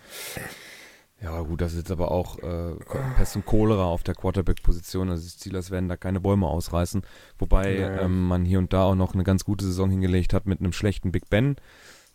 [1.22, 2.76] ja gut, das ist jetzt aber auch äh,
[3.18, 5.10] Pest und Cholera auf der Quarterback-Position.
[5.10, 7.02] Also die Steelers werden da keine Bäume ausreißen.
[7.38, 8.02] Wobei Nee.
[8.04, 10.74] ähm, man hier und da auch noch eine ganz gute Saison hingelegt hat mit einem
[10.74, 11.56] schlechten Big Ben,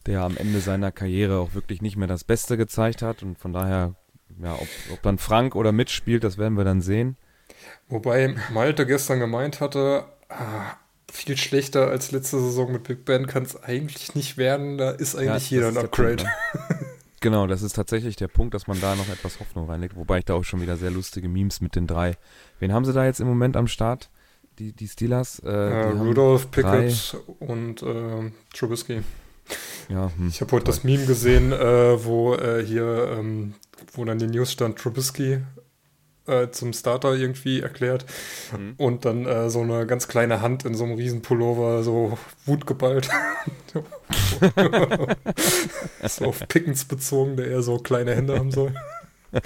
[0.07, 3.23] der am Ende seiner Karriere auch wirklich nicht mehr das Beste gezeigt hat.
[3.23, 3.95] Und von daher,
[4.43, 7.17] ja, ob, ob dann Frank oder mitspielt, das werden wir dann sehen.
[7.89, 10.77] Wobei Malte gestern gemeint hatte, ah,
[11.15, 14.79] viel schlechter als letzte Saison mit Big Ben kann es eigentlich nicht werden.
[14.79, 16.17] Da ist eigentlich Ja, jeder ein Upgrade.
[16.17, 16.87] Punkt, ne?
[17.21, 19.97] genau, das ist tatsächlich der Punkt, dass man da noch etwas Hoffnung reinlegt.
[19.97, 22.17] Wobei ich da auch schon wieder sehr lustige Memes mit den drei.
[22.59, 24.11] Wen haben sie da jetzt im Moment am Start?
[24.59, 25.41] Die, die Steelers?
[25.45, 29.03] Äh, Äh, die Rudolph, drei- Pickett und äh, Trubisky.
[29.89, 30.75] Ja, hm, Ich habe heute toll.
[30.75, 33.55] das Meme gesehen, äh, wo äh, hier, ähm,
[33.93, 35.41] wo dann die News stand, Trubisky
[36.27, 38.07] äh, zum Starter irgendwie erklärt
[38.57, 38.75] Mhm.
[38.77, 43.09] und dann äh, so eine ganz kleine Hand in so einem riesen Pullover so wutgeballt.
[46.09, 48.75] so auf Pickens bezogen, der eher so kleine Hände haben soll.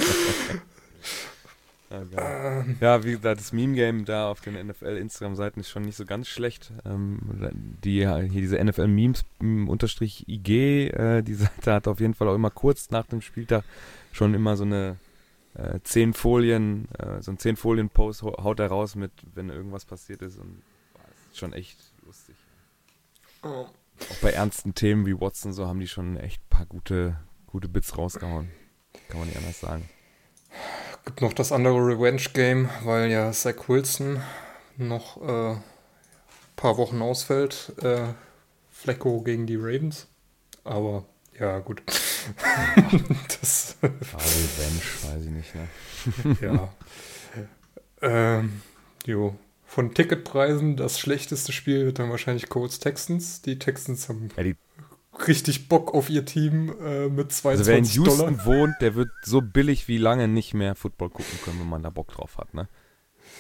[2.13, 2.61] Ja.
[2.61, 6.29] Ähm, Ja, wie gesagt, das Meme-Game da auf den NFL-Instagram-Seiten ist schon nicht so ganz
[6.29, 6.71] schlecht.
[6.85, 7.19] Ähm,
[7.83, 12.35] die, hier diese NFL-Memes m, unterstrich IG, äh, die Seite hat auf jeden Fall auch
[12.35, 13.65] immer kurz nach dem Spieltag
[14.13, 14.97] schon immer so eine
[15.59, 19.85] äh, zehn Folien, äh, so ein zehn Folien-Post hau- haut er raus mit, wenn irgendwas
[19.85, 20.63] passiert ist und
[20.95, 22.37] boah, ist schon echt lustig.
[23.43, 23.67] oh.
[24.11, 27.19] Auch bei ernsten Themen wie Watson so haben die schon echt ein paar gute,
[27.49, 28.49] gute Bits rausgehauen.
[29.09, 29.89] Kann man nicht anders sagen.
[31.05, 34.23] Gibt noch das andere Revenge-Game, weil ja Zach Wilson
[34.77, 35.57] noch äh,
[36.55, 37.73] paar Wochen ausfällt.
[37.83, 38.13] Äh,
[38.71, 40.07] Flecko gegen die Ravens.
[40.63, 41.05] Aber
[41.39, 41.83] ja, gut.
[43.41, 46.37] das, Revenge, weiß ich nicht, ne?
[46.41, 46.73] ja.
[48.03, 48.63] ähm,
[49.05, 49.37] jo.
[49.67, 53.43] Von Ticketpreisen das schlechteste Spiel wird dann wahrscheinlich Colts Texans.
[53.43, 54.57] Die Texans haben Ja, die
[55.27, 58.47] richtig Bock auf ihr Team äh, mit Also wer in 22 Houston Dollar.
[58.47, 61.91] wohnt, der wird so billig wie lange nicht mehr Football gucken können, wenn man da
[61.91, 62.69] Bock drauf hat, ne?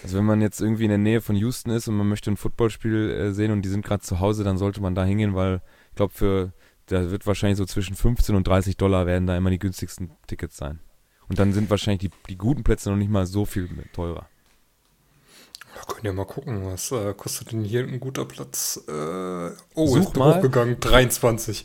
[0.02, 2.36] Also wenn man jetzt irgendwie in der Nähe von Houston ist und man möchte ein
[2.36, 5.60] Footballspiel äh, sehen und die sind gerade zu Hause, dann sollte man da hingehen, weil
[5.90, 6.52] ich glaube, für
[6.88, 10.56] da wird wahrscheinlich so zwischen 15 und 30 Dollar werden da immer die günstigsten Tickets
[10.56, 10.80] sein.
[11.28, 14.26] Und dann sind wahrscheinlich die, die guten Plätze noch nicht mal so viel teurer.
[15.74, 18.82] Da könnt ihr mal gucken, was äh, kostet denn hier ein guter Platz?
[18.88, 18.92] Äh,
[19.74, 20.36] oh, Such ist mal.
[20.36, 21.64] hochgegangen, 23.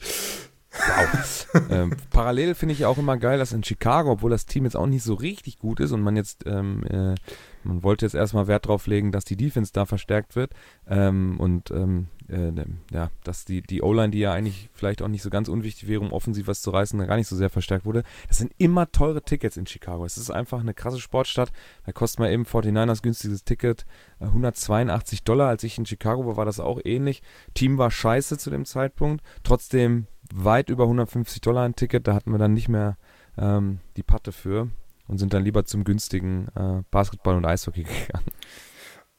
[0.71, 1.47] Wow.
[1.69, 4.87] ähm, parallel finde ich auch immer geil, dass in Chicago, obwohl das Team jetzt auch
[4.87, 7.15] nicht so richtig gut ist und man jetzt, ähm, äh,
[7.63, 10.53] man wollte jetzt erstmal Wert drauf legen, dass die Defense da verstärkt wird
[10.87, 12.51] ähm, und ähm, äh,
[12.91, 16.01] ja, dass die, die O-Line, die ja eigentlich vielleicht auch nicht so ganz unwichtig wäre,
[16.01, 18.03] um offensiv was zu reißen, gar nicht so sehr verstärkt wurde.
[18.27, 20.05] Das sind immer teure Tickets in Chicago.
[20.05, 21.51] Es ist einfach eine krasse Sportstadt.
[21.85, 23.85] Da kostet man eben 49ers günstiges Ticket
[24.19, 25.49] äh, 182 Dollar.
[25.49, 27.21] Als ich in Chicago war, war das auch ähnlich.
[27.53, 29.23] Team war scheiße zu dem Zeitpunkt.
[29.43, 32.07] Trotzdem weit über 150 Dollar ein Ticket.
[32.07, 32.97] Da hatten wir dann nicht mehr
[33.37, 34.69] ähm, die Patte für
[35.07, 38.27] und sind dann lieber zum günstigen äh, Basketball und Eishockey gegangen.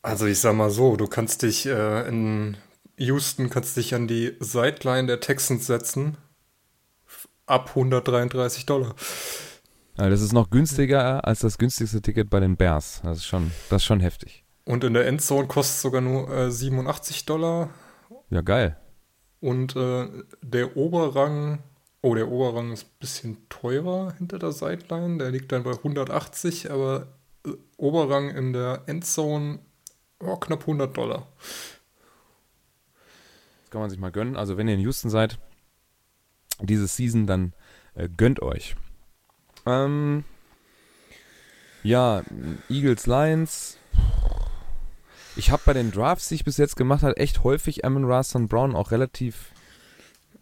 [0.02, 2.56] Also ich sag mal so, du kannst dich äh, in
[2.96, 6.16] Houston kannst dich an die Sideline der Texans setzen.
[7.46, 8.94] Ab 133 Dollar.
[9.96, 13.00] Also das ist noch günstiger als das günstigste Ticket bei den Bears.
[13.04, 14.44] Das ist schon, das ist schon heftig.
[14.64, 17.70] Und in der Endzone kostet es sogar nur äh, 87 Dollar.
[18.30, 18.76] Ja, geil.
[19.40, 20.08] Und äh,
[20.42, 21.62] der Oberrang,
[22.04, 25.18] oh, der Oberrang ist ein bisschen teurer hinter der Sideline.
[25.18, 27.06] Der liegt dann bei 180, aber
[27.46, 29.60] äh, Oberrang in der Endzone
[30.20, 31.26] oh, knapp 100 Dollar.
[33.62, 34.36] Das kann man sich mal gönnen.
[34.36, 35.38] Also wenn ihr in Houston seid,
[36.60, 37.54] diese Season, dann
[37.94, 38.76] äh, gönnt euch.
[39.64, 40.24] Ähm,
[41.82, 42.22] ja,
[42.68, 43.78] Eagles, Lions.
[45.36, 48.46] Ich habe bei den Drafts, die ich bis jetzt gemacht habe, echt häufig Amon Rastan
[48.46, 49.53] Brown auch relativ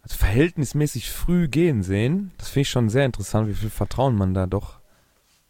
[0.03, 2.31] also verhältnismäßig früh gehen sehen.
[2.37, 4.79] Das finde ich schon sehr interessant, wie viel Vertrauen man da doch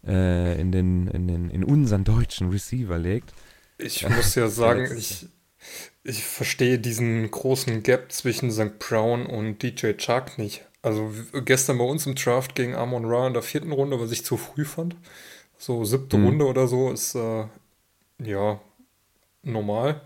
[0.05, 3.33] äh, in, den, in, den, in unseren deutschen Receiver legt.
[3.79, 5.27] Ich muss ja sagen, ich,
[6.03, 8.77] ich verstehe diesen großen Gap zwischen St.
[8.79, 10.63] Brown und DJ Chark nicht.
[10.83, 11.11] Also
[11.45, 14.37] gestern bei uns im Draft gegen Amon Ra in der vierten Runde, was ich zu
[14.37, 14.95] früh fand.
[15.57, 16.25] So siebte Mhm.
[16.25, 17.45] Runde oder so ist äh,
[18.21, 18.59] ja
[19.43, 20.01] normal.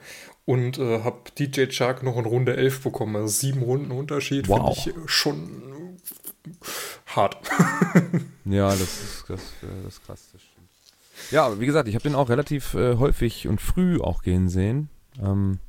[0.47, 3.17] Und äh, habe DJ Chark noch in Runde 11 bekommen.
[3.17, 4.81] Also sieben Runden Unterschied Wow.
[4.81, 5.97] finde ich schon
[7.05, 7.37] hart.
[8.45, 10.41] Ja, das ist, das, äh, das ist krass, das.
[11.31, 14.47] Ja, aber wie gesagt, ich habe den auch relativ äh, häufig und früh auch gehen
[14.47, 14.87] sehen.
[15.21, 15.59] Ähm,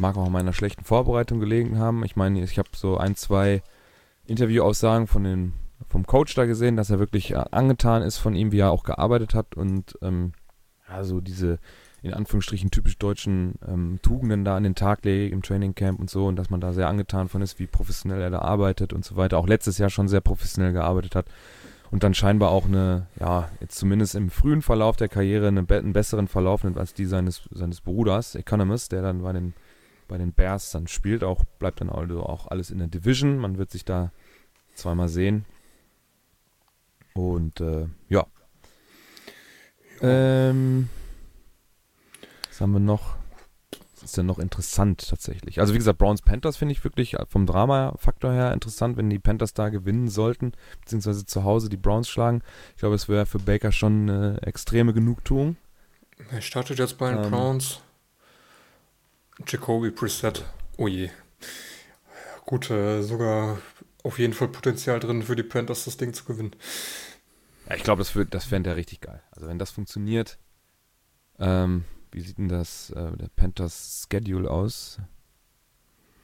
[0.00, 2.04] mag auch an meiner schlechten Vorbereitung gelegen haben.
[2.04, 3.62] Ich meine, ich habe so ein, zwei
[4.26, 5.52] Interviewaussagen von den,
[5.88, 8.82] vom Coach da gesehen, dass er wirklich äh, angetan ist von ihm, wie er auch
[8.82, 10.32] gearbeitet hat und ähm,
[10.88, 11.60] ja, so diese
[12.02, 16.26] in Anführungsstrichen typisch deutschen ähm, Tugenden da an den Tag legt im Trainingcamp und so
[16.26, 19.16] und dass man da sehr angetan von ist, wie professionell er da arbeitet und so
[19.16, 19.38] weiter.
[19.38, 21.26] Auch letztes Jahr schon sehr professionell gearbeitet hat
[21.90, 25.78] und dann scheinbar auch eine, ja, jetzt zumindest im frühen Verlauf der Karriere eine, be-
[25.78, 29.54] einen besseren Verlauf nimmt als die seines, seines Bruders, Economist, der dann bei den,
[30.08, 33.38] bei den Bears dann spielt, auch bleibt dann also auch alles in der Division.
[33.38, 34.10] Man wird sich da
[34.74, 35.44] zweimal sehen.
[37.14, 38.26] Und äh, ja.
[40.00, 40.88] Ähm,
[42.62, 43.16] haben wir noch?
[43.94, 45.60] Was ist denn noch interessant tatsächlich?
[45.60, 49.54] Also wie gesagt, Browns Panthers finde ich wirklich vom Drama-Faktor her interessant, wenn die Panthers
[49.54, 52.42] da gewinnen sollten, beziehungsweise zu Hause die Browns schlagen.
[52.74, 55.56] Ich glaube, es wäre für Baker schon eine extreme Genugtuung.
[56.30, 57.30] Er startet jetzt bei den Ähm.
[57.30, 57.80] Browns.
[59.46, 60.44] Jacoby Preset.
[60.76, 61.10] Oh je.
[62.44, 63.58] Gut, äh, sogar
[64.02, 66.56] auf jeden Fall Potenzial drin für die Panthers, das Ding zu gewinnen.
[67.68, 69.22] Ja, ich glaube, das, das fände er richtig geil.
[69.30, 70.38] Also wenn das funktioniert,
[71.38, 74.98] ähm, wie sieht denn das, äh, der Panthers Schedule aus?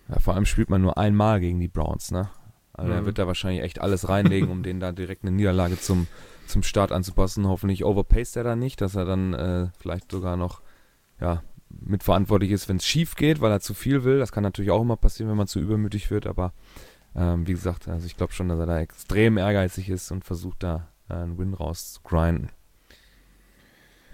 [0.08, 2.30] Ja, vor allem spielt man nur einmal gegen die Browns, ne?
[2.72, 3.06] Also er Mhm.
[3.06, 6.06] wird da wahrscheinlich echt alles reinlegen, um denen da direkt eine Niederlage zum,
[6.46, 7.46] zum Start anzupassen.
[7.48, 10.62] Hoffentlich overpaced er da nicht, dass er dann äh, vielleicht sogar noch,
[11.20, 14.18] ja, mitverantwortlich ist, wenn es schief geht, weil er zu viel will.
[14.18, 16.52] Das kann natürlich auch immer passieren, wenn man zu übermütig wird, aber
[17.14, 20.62] ähm, wie gesagt, also ich glaube schon, dass er da extrem ehrgeizig ist und versucht
[20.62, 22.50] da äh, einen Win rauszugrinden.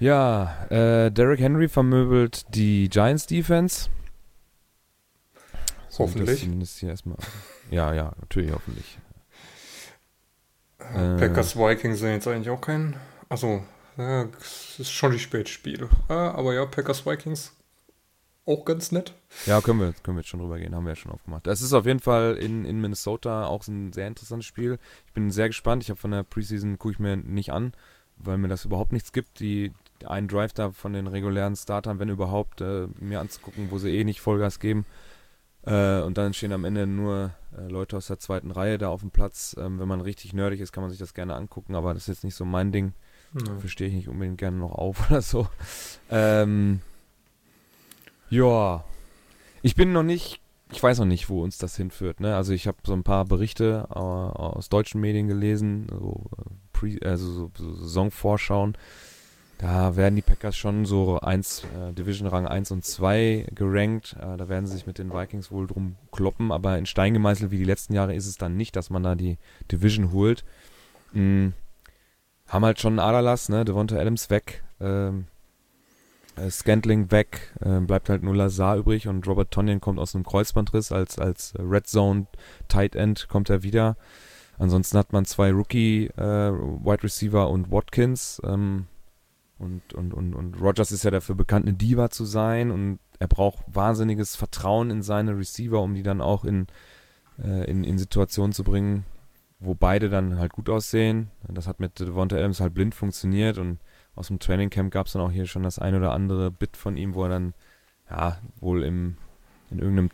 [0.05, 3.89] Ja, äh, Derrick Henry vermöbelt die Giants Defense.
[5.89, 6.29] So, Hoffentlich.
[6.29, 7.17] Das zumindest hier erstmal.
[7.71, 8.99] Ja, ja, natürlich hoffentlich.
[10.79, 11.17] Äh.
[11.17, 12.97] Packers Vikings sind jetzt eigentlich auch kein.
[13.31, 13.65] Also,
[13.97, 15.89] ja, es ist schon die Spätspiele.
[16.09, 17.57] Ah, aber ja, Packers Vikings
[18.45, 19.15] auch ganz nett.
[19.47, 21.47] Ja, können wir, können wir jetzt schon drüber gehen, haben wir ja schon aufgemacht.
[21.47, 24.79] Es ist auf jeden Fall in, in Minnesota auch ein sehr interessantes Spiel.
[25.07, 25.83] Ich bin sehr gespannt.
[25.83, 27.73] Ich habe von der Preseason, gucke ich mir nicht an,
[28.19, 29.41] weil mir das überhaupt nichts gibt.
[29.41, 29.73] Die
[30.07, 34.05] einen Drive da von den regulären Startern, wenn überhaupt, äh, mir anzugucken, wo sie eh
[34.05, 34.87] nicht Vollgas geben.
[35.67, 39.01] Äh, und dann stehen am Ende nur äh, Leute aus der zweiten Reihe da auf
[39.01, 39.57] dem Platz.
[39.59, 42.09] Ähm, wenn man richtig nerdig ist, kann man sich das gerne angucken, aber das ist
[42.09, 42.93] jetzt nicht so mein Ding.
[43.35, 43.59] Ja.
[43.59, 45.49] Verstehe ich nicht unbedingt gerne noch auf oder so.
[46.11, 46.81] Ähm,
[48.31, 48.85] ja.
[49.63, 50.41] Ich bin noch nicht,
[50.71, 52.21] ich weiß noch nicht, wo uns das hinführt.
[52.21, 52.37] Ne?
[52.37, 56.99] Also ich habe so ein paar Berichte äh, aus deutschen Medien gelesen, so, äh, Pre,
[57.03, 58.77] also so, so Saisonvorschauen.
[59.59, 64.17] Da werden die Packers schon so eins, äh, Division Rang 1 und 2 gerankt.
[64.21, 67.51] Äh, da werden sie sich mit den Vikings wohl drum kloppen, aber in Stein gemeißelt
[67.51, 69.39] wie die letzten Jahre ist es dann nicht, dass man da die
[69.71, 70.45] Division holt.
[71.13, 71.55] Mhm.
[72.49, 73.65] Haben halt schon einen Aderlass, ne?
[73.65, 75.27] Devonta Adams weg, ähm,
[76.37, 80.25] äh, Scantling weg, äh, bleibt halt nur Lazar übrig und Robert Tonyan kommt aus einem
[80.25, 82.27] Kreuzbandriss als, als Red Zone
[82.69, 83.97] Tight End kommt er wieder.
[84.59, 88.41] Ansonsten hat man zwei Rookie äh, Wide Receiver und Watkins.
[88.45, 88.87] Ähm,
[89.65, 93.29] und, und, und, und Rogers ist ja dafür bekannt, eine Diva zu sein und er
[93.29, 96.67] braucht wahnsinniges Vertrauen in seine Receiver, um die dann auch in,
[97.43, 99.05] äh, in, in Situationen zu bringen,
[99.59, 101.31] wo beide dann halt gut aussehen.
[101.49, 103.79] Das hat mit Devonta Adams halt blind funktioniert und
[104.15, 106.97] aus dem Trainingcamp gab es dann auch hier schon das ein oder andere Bit von
[106.97, 107.55] ihm, wo er dann
[108.11, 109.17] ja wohl im,
[109.71, 110.11] in irgendeinem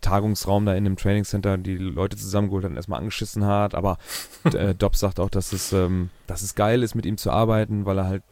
[0.00, 3.74] Tagungsraum da in dem Trainingscenter die Leute zusammengeholt hat und erstmal angeschissen hat.
[3.74, 3.98] Aber
[4.44, 7.86] äh, Dobbs sagt auch, dass es, ähm, dass es geil ist, mit ihm zu arbeiten,
[7.86, 8.22] weil er halt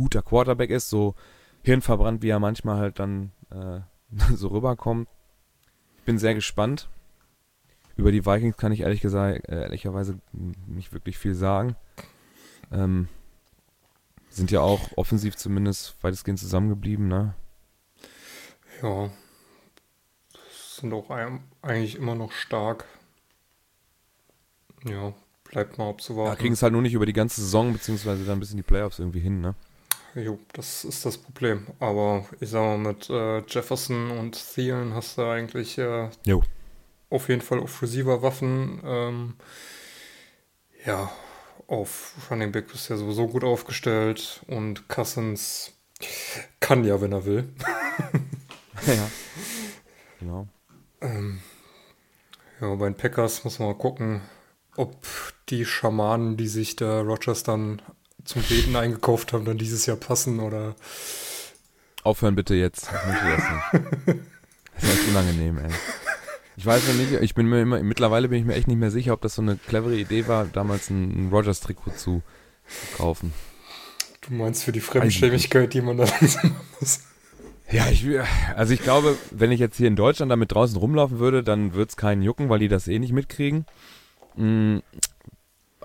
[0.00, 1.14] guter Quarterback ist, so
[1.62, 3.80] hirnverbrannt, wie er manchmal halt dann äh,
[4.34, 5.08] so rüberkommt.
[5.98, 6.88] Ich bin sehr gespannt.
[7.96, 11.76] Über die Vikings kann ich ehrlich gesagt, äh, ehrlicherweise nicht wirklich viel sagen.
[12.72, 13.08] Ähm,
[14.30, 17.34] sind ja auch offensiv zumindest weitestgehend zusammengeblieben, ne?
[18.82, 19.10] Ja.
[20.50, 22.86] Sind auch eigentlich immer noch stark.
[24.84, 25.12] Ja,
[25.44, 26.32] bleibt mal abzuwarten.
[26.32, 28.62] Ja, kriegen es halt nur nicht über die ganze Saison, beziehungsweise dann bis in die
[28.62, 29.54] Playoffs irgendwie hin, ne?
[30.14, 31.66] Jo, das ist das Problem.
[31.78, 36.08] Aber ich sag mal, mit äh, Jefferson und Thielen hast du eigentlich äh,
[37.10, 38.80] auf jeden Fall auf Receiver-Waffen.
[38.84, 39.34] Ähm,
[40.84, 41.10] ja,
[41.68, 45.72] auf Running Back ist ja sowieso gut aufgestellt und Cousins
[46.58, 47.48] kann ja, wenn er will.
[48.86, 49.10] ja,
[50.18, 50.48] genau.
[51.00, 51.40] Ähm,
[52.60, 54.22] ja, bei den Packers muss man mal gucken,
[54.76, 54.96] ob
[55.48, 57.82] die Schamanen, die sich der Rogers dann
[58.30, 60.76] zum Beten eingekauft haben, dann dieses Jahr passen oder.
[62.02, 62.84] Aufhören bitte jetzt.
[62.84, 64.20] Ich möchte das nicht.
[64.80, 65.70] Das ist unangenehm, ey.
[66.56, 68.90] Ich weiß noch nicht, ich bin mir immer, mittlerweile bin ich mir echt nicht mehr
[68.90, 72.22] sicher, ob das so eine clevere Idee war, damals ein, ein Rogers-Trikot zu,
[72.66, 73.32] zu, kaufen.
[74.20, 77.00] Du meinst für die Fremdschämigkeit, die man da langsam muss.
[77.70, 78.06] Ja, ich,
[78.56, 81.90] also ich glaube, wenn ich jetzt hier in Deutschland damit draußen rumlaufen würde, dann würde
[81.90, 83.66] es keinen jucken, weil die das eh nicht mitkriegen.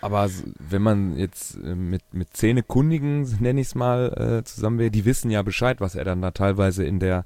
[0.02, 0.30] Aber
[0.60, 5.06] wenn man jetzt äh, mit, mit Zähnekundigen, nenne ich es mal, äh, zusammen wäre, die
[5.06, 7.26] wissen ja Bescheid, was er dann da teilweise in der,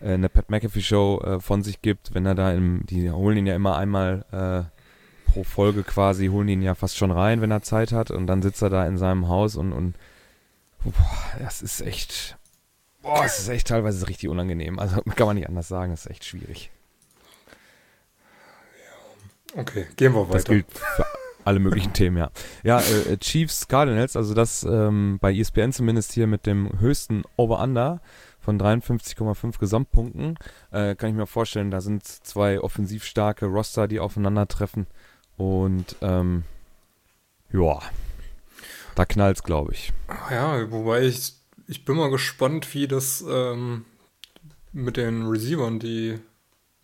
[0.00, 3.10] äh, in der Pat McAfee Show äh, von sich gibt, wenn er da im, die
[3.10, 7.40] holen ihn ja immer einmal äh, pro Folge quasi, holen ihn ja fast schon rein,
[7.40, 9.94] wenn er Zeit hat und dann sitzt er da in seinem Haus und, und
[10.84, 10.94] boah,
[11.38, 12.36] das ist echt,
[13.02, 14.80] boah, es ist echt teilweise richtig unangenehm.
[14.80, 16.72] Also kann man nicht anders sagen, das ist echt schwierig.
[19.56, 20.34] Okay, gehen wir weiter.
[20.34, 21.04] Das gilt für
[21.44, 22.30] alle möglichen Themen, ja.
[22.62, 28.00] Ja, äh, Chiefs Cardinals, also das ähm, bei ESPN zumindest hier mit dem höchsten Over-Under
[28.40, 30.38] von 53,5 Gesamtpunkten.
[30.70, 34.86] Äh, kann ich mir vorstellen, da sind zwei offensiv starke Roster, die aufeinandertreffen.
[35.36, 36.44] Und ähm,
[37.52, 37.80] ja,
[38.94, 39.92] da knallt's, glaube ich.
[40.30, 41.34] Ja, wobei ich,
[41.66, 43.84] ich bin mal gespannt, wie das ähm,
[44.72, 46.18] mit den Receivern, die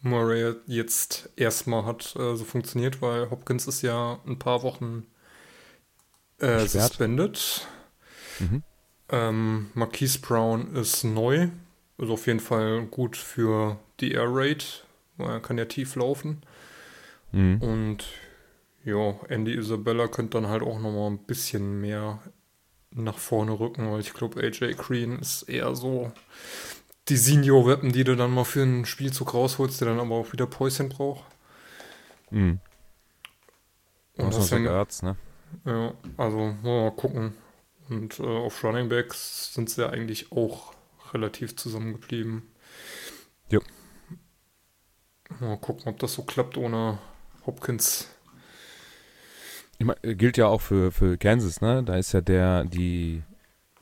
[0.06, 5.06] Murray jetzt erstmal hat äh, so funktioniert, weil Hopkins ist ja ein paar Wochen
[6.38, 7.66] äh, suspendet.
[8.38, 8.62] Mhm.
[9.08, 11.48] Ähm, Marquise Brown ist neu.
[11.98, 14.84] Ist auf jeden Fall gut für die Air Raid,
[15.16, 16.42] weil er kann ja tief laufen.
[17.32, 17.62] Mhm.
[17.62, 18.04] Und
[18.84, 22.20] ja, Andy Isabella könnte dann halt auch nochmal ein bisschen mehr
[22.90, 26.12] nach vorne rücken, weil ich glaube, AJ Green ist eher so
[27.08, 30.46] die Senior-Weapon, die du dann mal für einen Spielzug rausholst, der dann aber auch wieder
[30.46, 31.24] Päuschen braucht.
[32.30, 32.60] Mhm.
[34.16, 35.16] Und das ist ja Arzt, ne?
[35.64, 37.34] Ja, also mal gucken.
[37.88, 40.72] Und äh, auf Running Backs sind sie ja eigentlich auch
[41.12, 42.42] relativ zusammengeblieben.
[43.50, 43.60] Ja.
[45.40, 46.98] Mal gucken, ob das so klappt ohne
[47.46, 48.08] Hopkins.
[49.78, 51.82] Ich mein, gilt ja auch für, für Kansas, ne?
[51.84, 53.22] Da ist ja der, die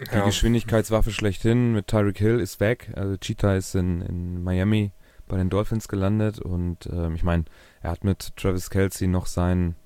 [0.00, 0.24] die ja.
[0.24, 2.92] Geschwindigkeitswaffe schlechthin mit Tyreek Hill ist weg.
[2.96, 4.92] Also Cheetah ist in, in Miami
[5.28, 7.44] bei den Dolphins gelandet und ähm, ich meine,
[7.80, 9.76] er hat mit Travis Kelsey noch seinen,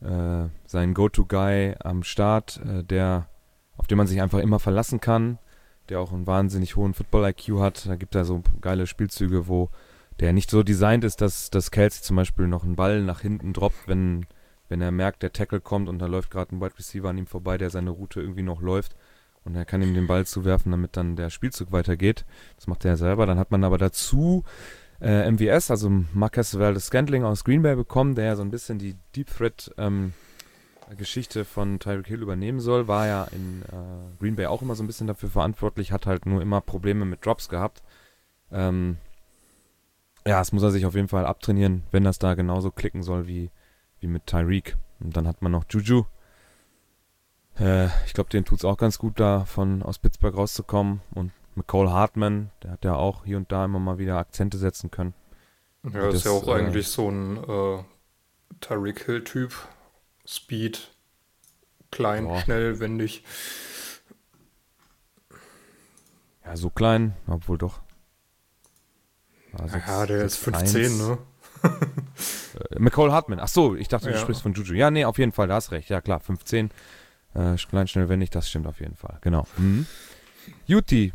[0.00, 3.28] äh, seinen Go-To-Guy am Start, äh, der,
[3.76, 5.38] auf den man sich einfach immer verlassen kann,
[5.88, 7.86] der auch einen wahnsinnig hohen Football-IQ hat.
[7.86, 9.70] Da gibt er so geile Spielzüge, wo
[10.18, 13.52] der nicht so designt ist, dass, dass Kelsey zum Beispiel noch einen Ball nach hinten
[13.52, 14.26] droppt, wenn
[14.68, 17.26] wenn er merkt, der Tackle kommt und da läuft gerade ein Wide Receiver an ihm
[17.26, 18.96] vorbei, der seine Route irgendwie noch läuft
[19.44, 22.24] und er kann ihm den Ball zuwerfen, damit dann der Spielzug weitergeht.
[22.56, 23.26] Das macht er selber.
[23.26, 24.44] Dann hat man aber dazu
[25.00, 28.78] äh, MVS, also Marcus Valdez Scantling aus Green Bay bekommen, der ja so ein bisschen
[28.78, 30.12] die Deep Threat ähm,
[30.96, 34.82] Geschichte von Tyreek Hill übernehmen soll, war ja in äh, Green Bay auch immer so
[34.82, 37.82] ein bisschen dafür verantwortlich, hat halt nur immer Probleme mit Drops gehabt.
[38.50, 38.98] Ähm,
[40.26, 43.26] ja, das muss er sich auf jeden Fall abtrainieren, wenn das da genauso klicken soll
[43.26, 43.50] wie,
[44.00, 44.76] wie mit Tyreek.
[45.00, 46.04] Und dann hat man noch Juju.
[47.58, 51.00] Äh, ich glaube, denen tut es auch ganz gut, da von aus Pittsburgh rauszukommen.
[51.14, 54.90] Und McCall Hartman, der hat ja auch hier und da immer mal wieder Akzente setzen
[54.90, 55.14] können.
[55.84, 57.84] Ja, das, ist ja auch äh, eigentlich so ein äh,
[58.60, 59.54] Tyreek Hill-Typ.
[60.24, 60.92] Speed,
[61.90, 62.40] klein, Boah.
[62.40, 63.24] schnell, wendig.
[66.44, 67.80] Ja, so klein, obwohl doch.
[69.58, 70.98] Also ja, der ist 15, 1.
[70.98, 71.18] ne?
[72.70, 73.40] äh, McCall Hartman.
[73.40, 74.18] Ach so, ich dachte, du ja.
[74.18, 74.74] sprichst von Juju.
[74.74, 75.88] Ja, nee, auf jeden Fall, da hast recht.
[75.90, 76.70] Ja, klar, 15.
[77.34, 79.18] Äh, klein, schnell, wendig, das stimmt auf jeden Fall.
[79.22, 79.46] Genau.
[79.56, 79.86] Mhm.
[80.66, 81.12] Juti.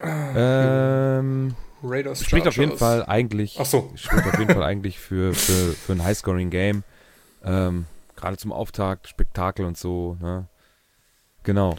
[0.00, 3.58] Ähm, Raiders spricht auf jeden Fall eigentlich.
[3.60, 3.92] Ach so.
[3.94, 6.84] Spricht auf jeden Fall eigentlich für, für, für ein Highscoring-Game.
[7.44, 10.16] Ähm, Gerade zum Auftakt, Spektakel und so.
[10.20, 10.46] Ne?
[11.42, 11.76] Genau.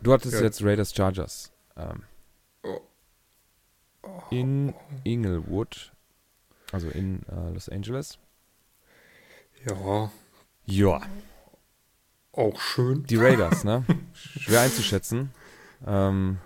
[0.00, 0.42] Du hattest ja.
[0.42, 1.52] jetzt Raiders Chargers.
[1.76, 2.02] Ähm,
[2.64, 2.80] oh.
[4.30, 4.74] in
[5.04, 5.92] Inglewood.
[6.72, 8.18] Also in äh, Los Angeles.
[9.66, 10.10] Ja.
[10.64, 11.00] Ja.
[12.32, 13.04] Auch schön.
[13.04, 13.84] Die Raiders, ne?
[14.40, 15.30] Schwer einzuschätzen.
[15.86, 16.38] Ähm,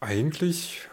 [0.00, 0.88] Eigentlich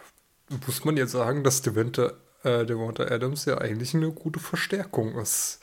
[0.66, 5.60] muss man jetzt sagen, dass Devonta, äh, Devonta Adams ja eigentlich eine gute Verstärkung ist.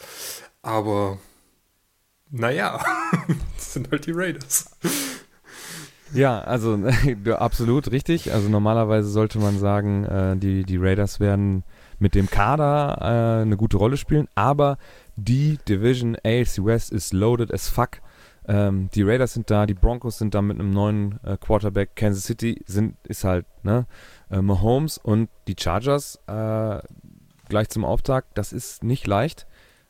[0.62, 1.18] Aber
[2.30, 2.80] naja,
[3.56, 4.70] das sind halt die Raiders.
[6.12, 6.78] Ja, also
[7.36, 8.32] absolut richtig.
[8.32, 11.64] Also normalerweise sollte man sagen, äh, die, die Raiders werden
[11.98, 14.78] mit dem Kader äh, eine gute Rolle spielen, aber
[15.16, 18.00] die Division AFC West ist loaded as fuck.
[18.48, 21.96] Ähm, die Raiders sind da, die Broncos sind da mit einem neuen äh, Quarterback.
[21.96, 23.86] Kansas City sind, ist halt, ne,
[24.30, 26.78] äh, Mahomes und die Chargers äh,
[27.48, 28.38] gleich zum Auftakt.
[28.38, 29.46] Das ist nicht leicht.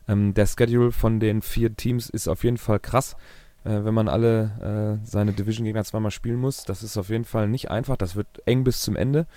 [0.07, 3.15] Ähm, der Schedule von den vier Teams ist auf jeden Fall krass,
[3.63, 6.63] äh, wenn man alle äh, seine Division-Gegner zweimal spielen muss.
[6.63, 7.97] Das ist auf jeden Fall nicht einfach.
[7.97, 9.27] Das wird eng bis zum Ende.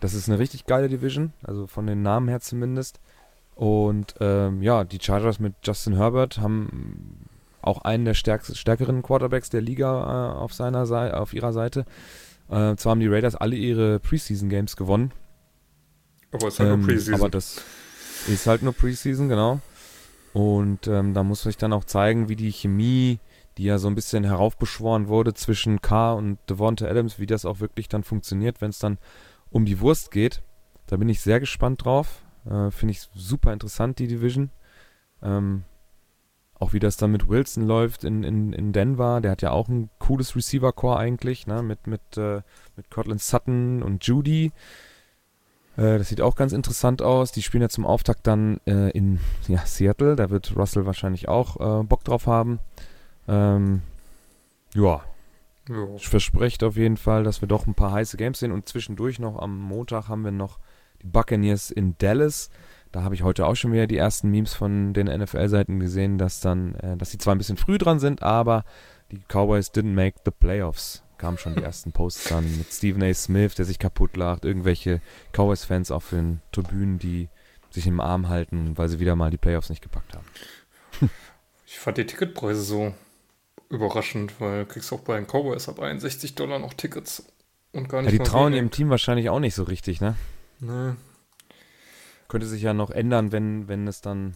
[0.00, 3.00] Das ist eine richtig geile Division, also von den Namen her zumindest.
[3.54, 7.26] Und ähm, ja, die Chargers mit Justin Herbert haben
[7.62, 11.84] auch einen der stärkeren Quarterbacks der Liga äh, auf seiner Seite, auf ihrer Seite.
[12.48, 15.12] Äh, zwar haben die Raiders alle ihre Preseason Games gewonnen.
[16.32, 17.14] Aber es ist halt ähm, nur Preseason.
[17.14, 17.62] Aber das
[18.28, 19.60] ist halt nur Preseason, genau.
[20.32, 23.18] Und ähm, da muss ich dann auch zeigen, wie die Chemie,
[23.58, 27.60] die ja so ein bisschen heraufbeschworen wurde zwischen K und Devonta Adams, wie das auch
[27.60, 28.98] wirklich dann funktioniert, wenn es dann
[29.50, 30.42] um die Wurst geht.
[30.86, 32.22] Da bin ich sehr gespannt drauf.
[32.44, 34.50] Äh, Finde ich super interessant, die Division.
[35.22, 35.64] Ähm,
[36.58, 39.68] auch wie das dann mit Wilson läuft in, in, in Denver, der hat ja auch
[39.68, 41.62] ein cooles Receiver-Core eigentlich, ne?
[41.62, 42.42] mit, mit, äh,
[42.76, 44.52] mit Cortland Sutton und Judy.
[45.76, 47.32] Äh, das sieht auch ganz interessant aus.
[47.32, 51.80] Die spielen ja zum Auftakt dann äh, in ja, Seattle, da wird Russell wahrscheinlich auch
[51.80, 52.58] äh, Bock drauf haben.
[53.26, 53.80] Ähm,
[54.74, 55.00] ja.
[55.70, 55.98] Ja.
[55.98, 59.38] Verspricht auf jeden Fall, dass wir doch ein paar heiße Games sehen und zwischendurch noch
[59.38, 60.58] am Montag haben wir noch
[61.02, 62.50] die Buccaneers in Dallas.
[62.92, 66.40] Da habe ich heute auch schon wieder die ersten Memes von den NFL-Seiten gesehen, dass
[66.40, 68.64] dann, äh, dass sie zwar ein bisschen früh dran sind, aber
[69.12, 71.02] die Cowboys didn't make the playoffs.
[71.18, 73.12] Kamen schon die ersten Posts dann mit Stephen A.
[73.12, 75.00] Smith, der sich kaputt lacht, irgendwelche
[75.32, 77.28] Cowboys-Fans auf den Tribünen, die
[77.70, 80.26] sich im Arm halten, weil sie wieder mal die Playoffs nicht gepackt haben.
[81.66, 82.94] Ich fand die Ticketpreise so
[83.70, 87.24] überraschend, weil du kriegst auch bei den Cowboys ab 61 Dollar noch Tickets
[87.72, 90.16] und gar nicht Ja, die trauen ihrem Team wahrscheinlich auch nicht so richtig, ne?
[90.58, 90.94] Nee,
[92.30, 94.34] könnte sich ja noch ändern, wenn, wenn es dann,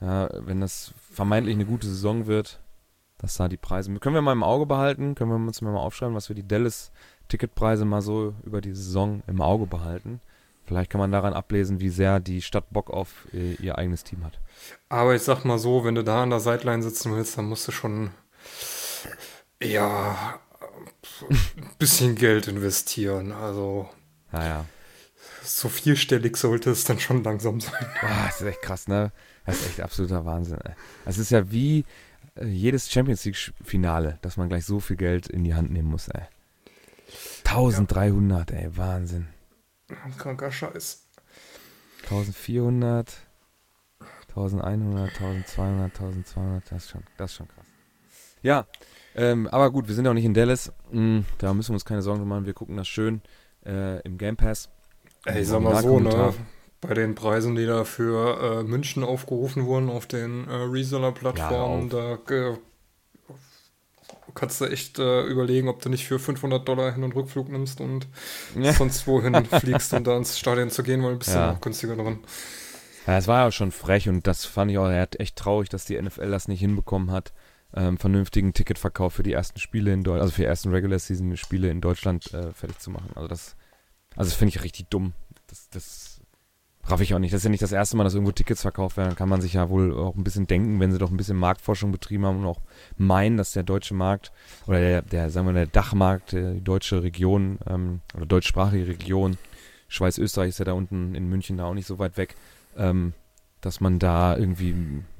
[0.00, 2.60] ja, wenn das vermeintlich eine gute Saison wird,
[3.18, 3.92] dass da die Preise.
[3.98, 7.84] Können wir mal im Auge behalten, können wir uns mal aufschreiben, was wir die Dallas-Ticketpreise
[7.84, 10.20] mal so über die Saison im Auge behalten.
[10.64, 14.24] Vielleicht kann man daran ablesen, wie sehr die Stadt Bock auf ihr, ihr eigenes Team
[14.24, 14.38] hat.
[14.88, 17.66] Aber ich sag mal so, wenn du da an der Sideline sitzen willst, dann musst
[17.66, 18.10] du schon
[19.62, 20.40] ja
[21.28, 23.32] ein bisschen Geld investieren.
[23.32, 23.88] Also.
[24.32, 24.64] Naja
[25.48, 27.86] so vierstellig sollte es dann schon langsam sein.
[28.00, 29.12] Boah, das ist echt krass, ne?
[29.46, 30.58] Das ist echt absoluter Wahnsinn.
[30.64, 30.74] Ey.
[31.04, 31.84] Das ist ja wie
[32.34, 36.08] äh, jedes Champions League-Finale, dass man gleich so viel Geld in die Hand nehmen muss,
[36.08, 36.22] ey.
[37.44, 38.56] 1300, ja.
[38.58, 39.28] ey, Wahnsinn.
[40.18, 41.06] Kranker Scheiß.
[42.02, 43.16] 1400,
[44.28, 47.67] 1100, 1200, 1200, das ist schon, das ist schon krass.
[48.42, 48.66] Ja,
[49.14, 50.72] ähm, aber gut, wir sind ja auch nicht in Dallas.
[50.90, 52.46] Mhm, da müssen wir uns keine Sorgen machen.
[52.46, 53.22] Wir gucken das schön
[53.66, 54.68] äh, im Game Pass.
[55.24, 56.34] Ey, ich sag mal so, ne?
[56.80, 62.18] bei den Preisen, die da für äh, München aufgerufen wurden auf den äh, Reseller-Plattformen, Ja,
[62.28, 62.56] da äh,
[64.34, 67.80] kannst du echt äh, überlegen, ob du nicht für 500 Dollar Hin- und Rückflug nimmst
[67.80, 68.06] und
[68.56, 68.72] Ja.
[68.72, 71.52] sonst wohin fliegst, um da ins Stadion zu gehen, weil du bist Ja.
[71.52, 72.20] noch günstiger drin.
[73.06, 75.84] Ja, es war ja schon frech und das fand ich auch hat echt traurig, dass
[75.86, 77.32] die NFL das nicht hinbekommen hat,
[77.74, 81.36] ähm, vernünftigen Ticketverkauf für die ersten Spiele in Deutschland, also für die ersten Regular Season
[81.36, 83.10] Spiele in Deutschland äh, fertig zu machen.
[83.14, 83.56] Also das,
[84.16, 85.12] also das finde ich richtig dumm.
[85.46, 86.20] Das, das
[86.84, 87.32] raff ich auch nicht.
[87.32, 89.08] Das ist ja nicht das erste Mal, dass irgendwo Tickets verkauft werden.
[89.08, 91.36] Dann kann man sich ja wohl auch ein bisschen denken, wenn sie doch ein bisschen
[91.36, 92.60] Marktforschung betrieben haben und auch
[92.96, 94.32] meinen, dass der deutsche Markt
[94.66, 98.86] oder der, der sagen wir mal, der Dachmarkt, äh, die deutsche Region ähm, oder deutschsprachige
[98.86, 99.36] Region,
[99.88, 102.34] Schweiz, Österreich ist ja da unten in München da auch nicht so weit weg,
[102.76, 103.12] ähm,
[103.60, 104.74] dass man da irgendwie,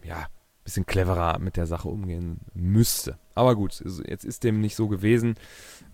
[0.04, 0.28] ja,
[0.68, 3.18] bisschen cleverer mit der Sache umgehen müsste.
[3.34, 5.36] Aber gut, jetzt ist dem nicht so gewesen.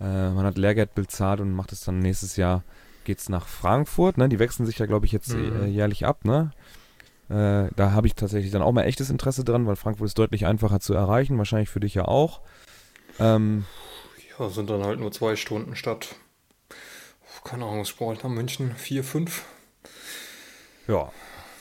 [0.01, 2.63] Äh, man hat Lehrgeld bezahlt und macht es dann nächstes Jahr,
[3.05, 4.27] geht's nach Frankfurt, ne?
[4.29, 5.55] Die wechseln sich ja, glaube ich, jetzt Mhm.
[5.55, 6.51] äh, jährlich ab, ne?
[7.29, 10.45] Äh, da habe ich tatsächlich dann auch mal echtes Interesse dran, weil Frankfurt ist deutlich
[10.45, 12.41] einfacher zu erreichen, wahrscheinlich für dich ja auch.
[13.19, 13.65] Ähm,
[14.37, 16.15] Ja, sind dann halt nur zwei Stunden statt,
[17.43, 19.45] keine Ahnung, was Sport nach München, vier, fünf.
[20.87, 21.11] Ja,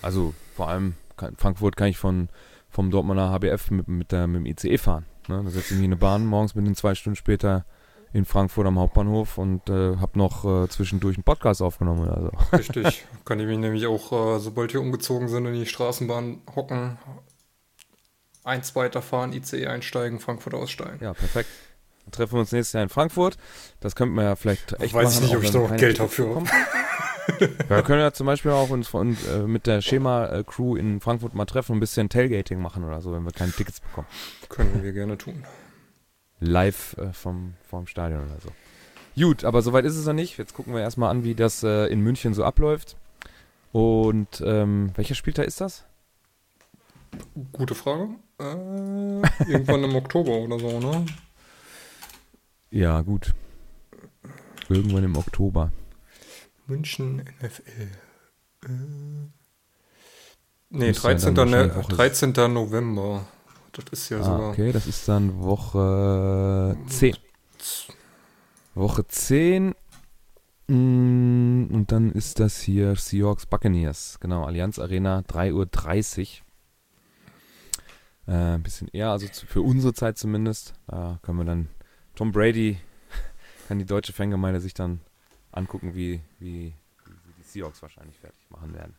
[0.02, 0.94] also vor allem
[1.38, 2.28] Frankfurt kann ich von
[2.74, 5.06] vom Dortmunder HBF mit, mit, der, mit dem ICE fahren.
[5.28, 5.42] Ne?
[5.44, 7.64] Da setze ich mich in eine Bahn morgens, bin in zwei Stunden später
[8.12, 12.56] in Frankfurt am Hauptbahnhof und äh, habe noch äh, zwischendurch einen Podcast aufgenommen oder so.
[12.56, 13.04] Richtig.
[13.24, 16.98] Kann ich mich nämlich auch, äh, sobald wir umgezogen sind, in die Straßenbahn hocken,
[18.44, 20.98] eins weiterfahren, ICE einsteigen, Frankfurt aussteigen.
[21.00, 21.48] Ja, perfekt.
[22.04, 23.36] Dann treffen wir uns nächstes Jahr in Frankfurt.
[23.80, 25.76] Das könnten wir ja vielleicht echt Weiß ich machen, nicht, auch ob ich da noch
[25.76, 26.48] Geld dafür bekommen.
[27.68, 31.44] Wir können ja zum Beispiel auch uns von, äh, mit der Schema-Crew in Frankfurt mal
[31.46, 34.06] treffen und ein bisschen Tailgating machen oder so, wenn wir keine Tickets bekommen.
[34.48, 35.44] Können wir gerne tun.
[36.40, 38.50] live äh, vom, vom Stadion oder so.
[39.20, 40.38] Gut, aber soweit ist es noch nicht.
[40.38, 42.96] Jetzt gucken wir erstmal an, wie das äh, in München so abläuft.
[43.72, 45.84] Und ähm, welcher Spieltag ist das?
[47.52, 48.08] Gute Frage.
[48.40, 51.06] Äh, irgendwann im Oktober oder so, ne?
[52.70, 53.32] Ja, gut.
[54.68, 55.70] Irgendwann im Oktober.
[56.66, 57.88] München NFL.
[58.64, 58.68] Äh,
[60.70, 61.34] nee, Müsste ja 13.
[61.34, 62.32] dann Ne, wahrscheinlich Woche- 13.
[62.52, 63.26] November.
[63.72, 64.50] Das ist ja Ah, sogar.
[64.50, 67.16] okay, das ist dann Woche 10.
[68.74, 69.74] Woche 10.
[70.68, 74.18] Mm, Und dann ist das hier Seahawks Buccaneers.
[74.20, 76.42] Genau, Allianz Arena, 3.30
[78.26, 78.32] Uhr.
[78.34, 80.72] Äh, ein bisschen eher, also zu, für unsere Zeit zumindest.
[80.86, 81.68] Da können wir dann
[82.14, 82.78] Tom Brady,
[83.68, 85.00] kann die deutsche Fangemeinde sich dann
[85.56, 86.72] angucken, wie, wie,
[87.06, 88.94] wie die Seahawks wahrscheinlich fertig machen werden.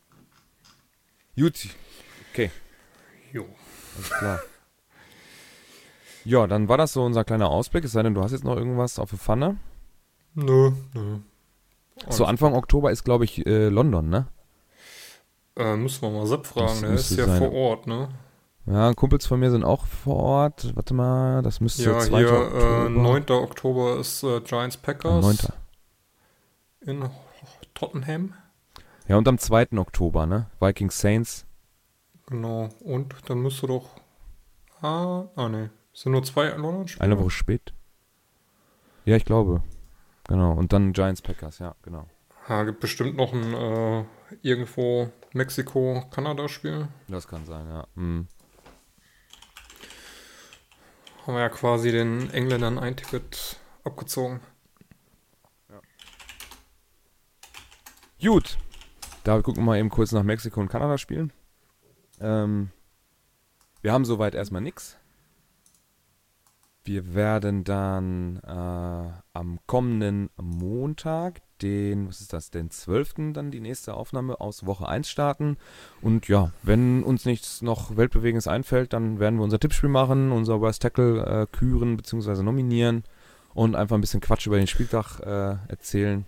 [1.38, 1.68] Gut,
[2.32, 2.50] okay.
[3.34, 3.46] Jo.
[3.98, 4.40] Alles klar.
[6.24, 7.84] Ja, dann war das so unser kleiner Ausblick.
[7.84, 9.58] Es sei denn, du hast jetzt noch irgendwas auf der Pfanne.
[10.34, 11.18] Nö, nö.
[12.10, 14.28] So Anfang Oktober ist, glaube ich, äh, London, ne?
[15.56, 17.38] Äh, müssen wir mal Sepp Das fragen, der ist ja sein.
[17.38, 18.10] vor Ort, ne?
[18.66, 20.76] Ja, Kumpels von mir sind auch vor Ort.
[20.76, 22.18] Warte mal, das müsste Ja, 2.
[22.18, 22.86] hier, Oktober.
[22.88, 23.30] äh, 9.
[23.30, 25.38] Oktober ist äh, Giants Packers 9.
[26.86, 27.10] in
[27.74, 28.34] Tottenham.
[29.08, 29.78] Ja, und am 2.
[29.78, 30.48] Oktober, ne?
[30.60, 31.46] Vikings Saints.
[32.28, 32.70] Genau.
[32.80, 33.90] Und dann müsste doch.
[34.82, 35.70] Ah, ah ne.
[35.94, 37.04] Es sind nur zwei London-Spiele.
[37.04, 37.74] Eine Woche spät.
[39.06, 39.62] Ja, ich glaube.
[40.28, 40.54] Genau.
[40.54, 42.08] Und dann Giants Packers, ja, genau.
[42.50, 44.06] Ja, gibt bestimmt noch ein äh,
[44.42, 46.88] irgendwo Mexiko-Kanada-Spiel.
[47.08, 47.88] Das kann sein, ja.
[47.96, 48.28] Mhm.
[51.26, 54.42] Haben wir ja quasi den Engländern ein Ticket abgezogen.
[58.26, 58.58] Gut.
[59.24, 61.32] Da gucken wir mal eben kurz nach Mexiko und Kanada spielen.
[62.20, 62.72] Ähm,
[63.82, 64.98] wir haben soweit erstmal nichts.
[66.84, 73.34] Wir werden dann äh, am kommenden Montag, den, was ist das, den 12.
[73.34, 75.58] dann die nächste Aufnahme aus Woche 1 starten.
[76.02, 80.62] Und ja, wenn uns nichts noch Weltbewegendes einfällt, dann werden wir unser Tippspiel machen, unser
[80.62, 82.42] Worst Tackle äh, küren bzw.
[82.42, 83.04] nominieren
[83.54, 86.26] und einfach ein bisschen Quatsch über den Spieltag äh, erzählen.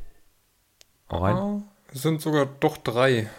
[1.10, 1.36] Hau rein.
[1.36, 3.30] Ah, es sind sogar doch drei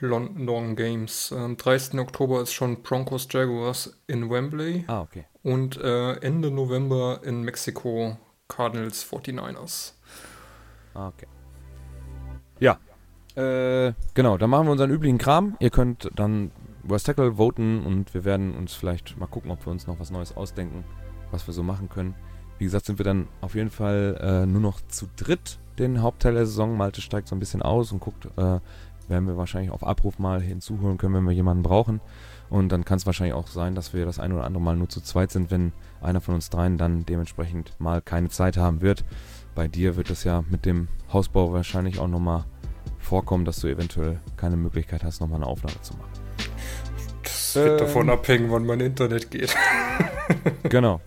[0.00, 1.32] London Games.
[1.32, 1.98] Am 30.
[1.98, 4.84] Oktober ist schon Broncos Jaguars in Wembley.
[4.86, 5.24] Ah, okay.
[5.42, 8.16] Und äh, Ende November in Mexiko
[8.48, 9.94] Cardinals 49ers.
[10.94, 11.26] Ah, okay.
[12.60, 12.78] Ja.
[13.34, 15.56] Äh, genau, dann machen wir unseren üblichen Kram.
[15.60, 16.50] Ihr könnt dann
[16.82, 20.10] Worst Tackle voten und wir werden uns vielleicht mal gucken, ob wir uns noch was
[20.10, 20.84] Neues ausdenken,
[21.30, 22.14] was wir so machen können.
[22.58, 26.34] Wie gesagt, sind wir dann auf jeden Fall äh, nur noch zu dritt den Hauptteil
[26.34, 26.76] der Saison.
[26.76, 28.60] Malte steigt so ein bisschen aus und guckt, äh,
[29.08, 32.00] werden wir wahrscheinlich auf Abruf mal hinzuholen können, wenn wir jemanden brauchen.
[32.50, 34.88] Und dann kann es wahrscheinlich auch sein, dass wir das ein oder andere Mal nur
[34.88, 39.04] zu zweit sind, wenn einer von uns dreien dann dementsprechend mal keine Zeit haben wird.
[39.54, 42.44] Bei dir wird es ja mit dem Hausbau wahrscheinlich auch nochmal
[42.98, 46.10] vorkommen, dass du eventuell keine Möglichkeit hast, nochmal eine Aufnahme zu machen.
[47.22, 47.86] Das wird Ähm.
[47.86, 49.54] davon abhängen, wann mein Internet geht.
[50.64, 51.00] Genau.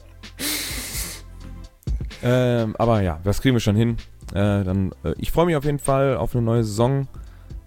[2.24, 3.97] ähm, aber ja, das kriegen wir schon hin.
[4.32, 7.07] Äh, dann, äh, ich freue mich auf jeden Fall auf eine neue Saison.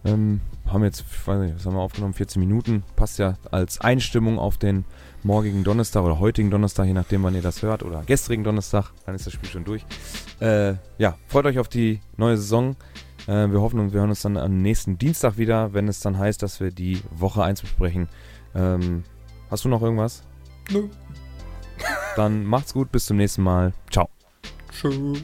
[0.05, 2.15] Ähm, haben jetzt, ich weiß nicht, was haben wir aufgenommen?
[2.15, 2.85] 14 Minuten.
[2.97, 4.85] Passt ja als Einstimmung auf den
[5.23, 8.93] morgigen Donnerstag oder heutigen Donnerstag, je nachdem, wann ihr das hört, oder gestrigen Donnerstag.
[9.07, 9.85] Dann ist das Spiel schon durch.
[10.41, 12.77] Äh, ja, freut euch auf die neue Saison.
[13.27, 16.19] Äh, wir hoffen und wir hören uns dann am nächsten Dienstag wieder, wenn es dann
[16.19, 18.09] heißt, dass wir die Woche 1 besprechen.
[18.55, 19.05] Ähm,
[19.51, 20.23] hast du noch irgendwas?
[20.71, 20.89] Nö.
[22.17, 23.73] Dann macht's gut, bis zum nächsten Mal.
[23.91, 24.09] Ciao.
[24.71, 25.23] Tschüss.